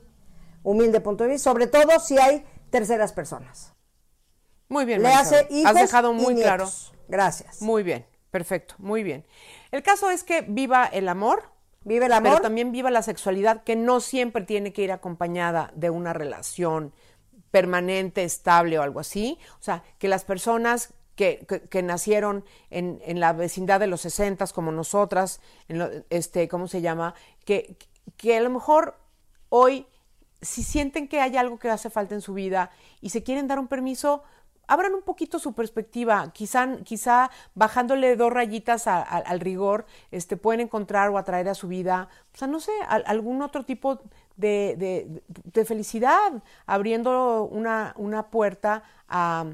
[0.62, 2.44] humilde punto de vista, sobre todo si hay
[2.78, 3.72] terceras personas.
[4.68, 6.68] Muy bien, Le hace Has dejado muy claro.
[7.08, 7.60] Gracias.
[7.62, 9.24] Muy bien, perfecto, muy bien.
[9.70, 11.44] El caso es que viva el amor,
[11.82, 12.30] Vive el amor.
[12.32, 16.92] pero también viva la sexualidad, que no siempre tiene que ir acompañada de una relación
[17.50, 19.38] permanente, estable o algo así.
[19.60, 24.00] O sea, que las personas que, que- que nacieron en, en la vecindad de los
[24.00, 27.14] 60 como nosotras, en lo- este, ¿cómo se llama?
[27.44, 27.76] Que,
[28.16, 28.98] que a lo mejor
[29.50, 29.86] hoy,
[30.44, 32.70] si sienten que hay algo que hace falta en su vida
[33.00, 34.22] y se quieren dar un permiso,
[34.66, 40.36] abran un poquito su perspectiva, quizá, quizá bajándole dos rayitas a- a- al rigor, este,
[40.38, 44.00] pueden encontrar o atraer a su vida, o sea, no sé, al- algún otro tipo
[44.36, 49.44] de, de- de felicidad, abriendo una, una puerta a,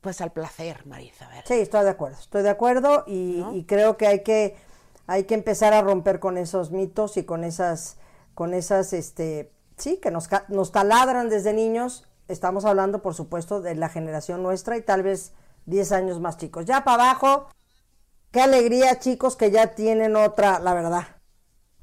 [0.00, 1.42] pues al placer, María Isabel.
[1.46, 4.56] Sí, estoy de acuerdo, estoy de acuerdo y, y creo que hay que
[5.06, 7.98] hay que empezar a romper con esos mitos y con esas
[8.34, 12.06] con esas este sí que nos nos taladran desde niños.
[12.28, 15.32] Estamos hablando, por supuesto, de la generación nuestra y tal vez
[15.66, 16.64] 10 años más chicos.
[16.64, 17.48] Ya para abajo,
[18.30, 21.06] qué alegría, chicos, que ya tienen otra, la verdad.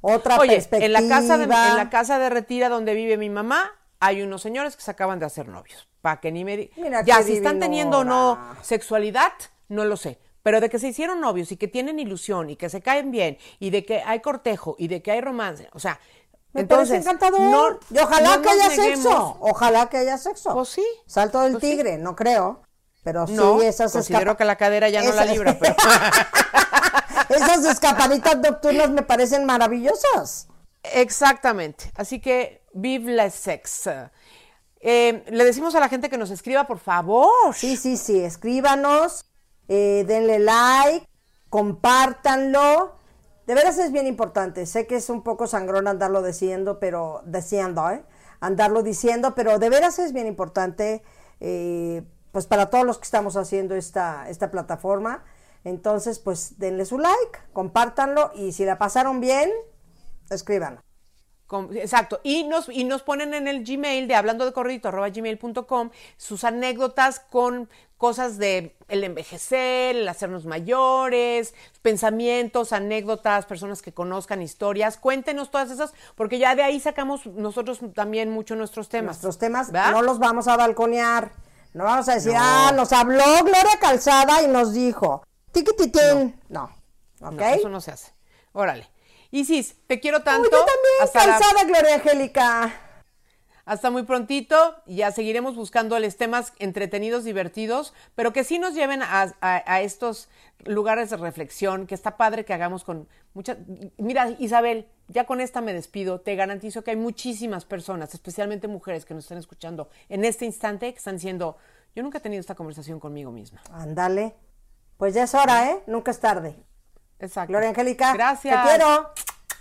[0.00, 0.84] Otra Oye, perspectiva.
[0.86, 3.70] en la casa de, en la casa de retira donde vive mi mamá,
[4.00, 5.88] hay unos señores que se acaban de hacer novios.
[6.00, 9.32] Para que ni me Mira Ya, si están teniendo o no sexualidad,
[9.68, 10.18] no lo sé.
[10.42, 13.38] Pero de que se hicieron novios y que tienen ilusión y que se caen bien
[13.60, 16.00] y de que hay cortejo y de que hay romance, o sea,
[16.52, 17.40] Me entonces parece encantador.
[17.40, 19.02] no- y ojalá no que haya neguemos.
[19.04, 19.36] sexo.
[19.40, 20.52] Ojalá que haya sexo.
[20.54, 20.84] Pues sí.
[21.06, 21.70] Salto del Pues sí.
[21.70, 22.62] tigre, no creo.
[23.04, 25.74] Pero No, sí, esas considero que la cadera ya no la libra, pero
[27.30, 30.48] Esas escapaditas nocturnas me parecen maravillosas.
[30.82, 31.90] Exactamente.
[31.96, 33.88] Así que vive la sex.
[34.80, 37.54] Eh, le decimos a la gente que nos escriba, por favor.
[37.54, 39.24] Sí, sí, sí, escríbanos,
[39.68, 41.06] eh, denle like,
[41.48, 42.96] compártanlo.
[43.46, 44.66] De veras es bien importante.
[44.66, 48.04] Sé que es un poco sangrón andarlo diciendo, pero diciendo, ¿eh?
[48.40, 51.02] Andarlo diciendo, pero de veras es bien importante,
[51.40, 55.24] eh, pues para todos los que estamos haciendo esta, esta plataforma.
[55.64, 59.50] Entonces, pues denle su like, compártanlo y si la pasaron bien,
[60.30, 60.82] escríbanos.
[61.74, 62.20] Exacto.
[62.22, 66.44] Y nos, y nos ponen en el Gmail de hablando de corridito arroba gmail.com sus
[66.44, 74.96] anécdotas con cosas de el envejecer, el hacernos mayores, pensamientos, anécdotas, personas que conozcan historias.
[74.96, 79.16] Cuéntenos todas esas, porque ya de ahí sacamos nosotros también mucho nuestros temas.
[79.16, 79.92] Nuestros temas ¿verdad?
[79.92, 81.30] no los vamos a balconear.
[81.74, 82.38] No vamos a decir, No.
[82.42, 86.38] ah, nos habló Gloria Calzada y nos dijo, tiquititín.
[86.48, 86.64] No.
[87.20, 87.32] ¿Ok?
[87.32, 88.12] No, eso no se hace.
[88.52, 88.91] Órale.
[89.32, 90.44] Isis, te quiero Uy, tanto.
[90.50, 92.72] yo también, hasta, la- Calzada Gloria Angélica.
[93.64, 94.76] hasta muy prontito.
[94.86, 100.28] Ya seguiremos buscándoles temas entretenidos, divertidos, pero que sí nos lleven a, a- a estos
[100.66, 103.56] lugares de reflexión, que está padre que hagamos con muchas...
[103.96, 106.20] Mira, Isabel, ya con esta me despido.
[106.20, 110.92] Te garantizo que hay muchísimas personas, especialmente mujeres que nos están escuchando en este instante,
[110.92, 111.56] que están diciendo,
[111.96, 113.62] yo nunca he tenido esta conversación conmigo misma.
[113.72, 114.34] Ándale.
[114.98, 115.82] Pues ya es hora, ¿eh?
[115.86, 116.54] Nunca es tarde.
[117.22, 117.52] Exacto.
[117.52, 118.12] Gloria Angélica.
[118.12, 118.62] Gracias.
[118.64, 119.10] Te quiero.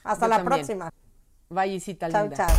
[0.03, 0.45] Hasta Yo la también.
[0.65, 0.89] próxima.
[1.49, 2.37] Bye, Isita Chao, linda.
[2.47, 2.55] chao.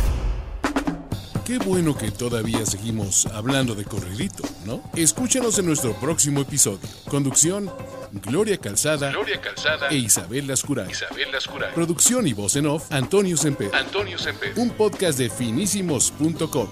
[1.45, 4.81] Qué bueno que todavía seguimos hablando de corridito, ¿no?
[4.95, 6.87] Escúchanos en nuestro próximo episodio.
[7.09, 7.69] Conducción,
[8.13, 10.89] Gloria Calzada, Gloria Calzada e Isabel Lascuray.
[10.89, 11.73] Isabel Lascuray.
[11.73, 13.75] Producción y voz en off, Antonio Semper.
[13.75, 14.53] Antonio Semper.
[14.57, 16.67] Un podcast de finísimos.com.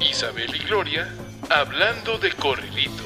[0.00, 1.08] Isabel y Gloria
[1.48, 3.04] hablando de corridito.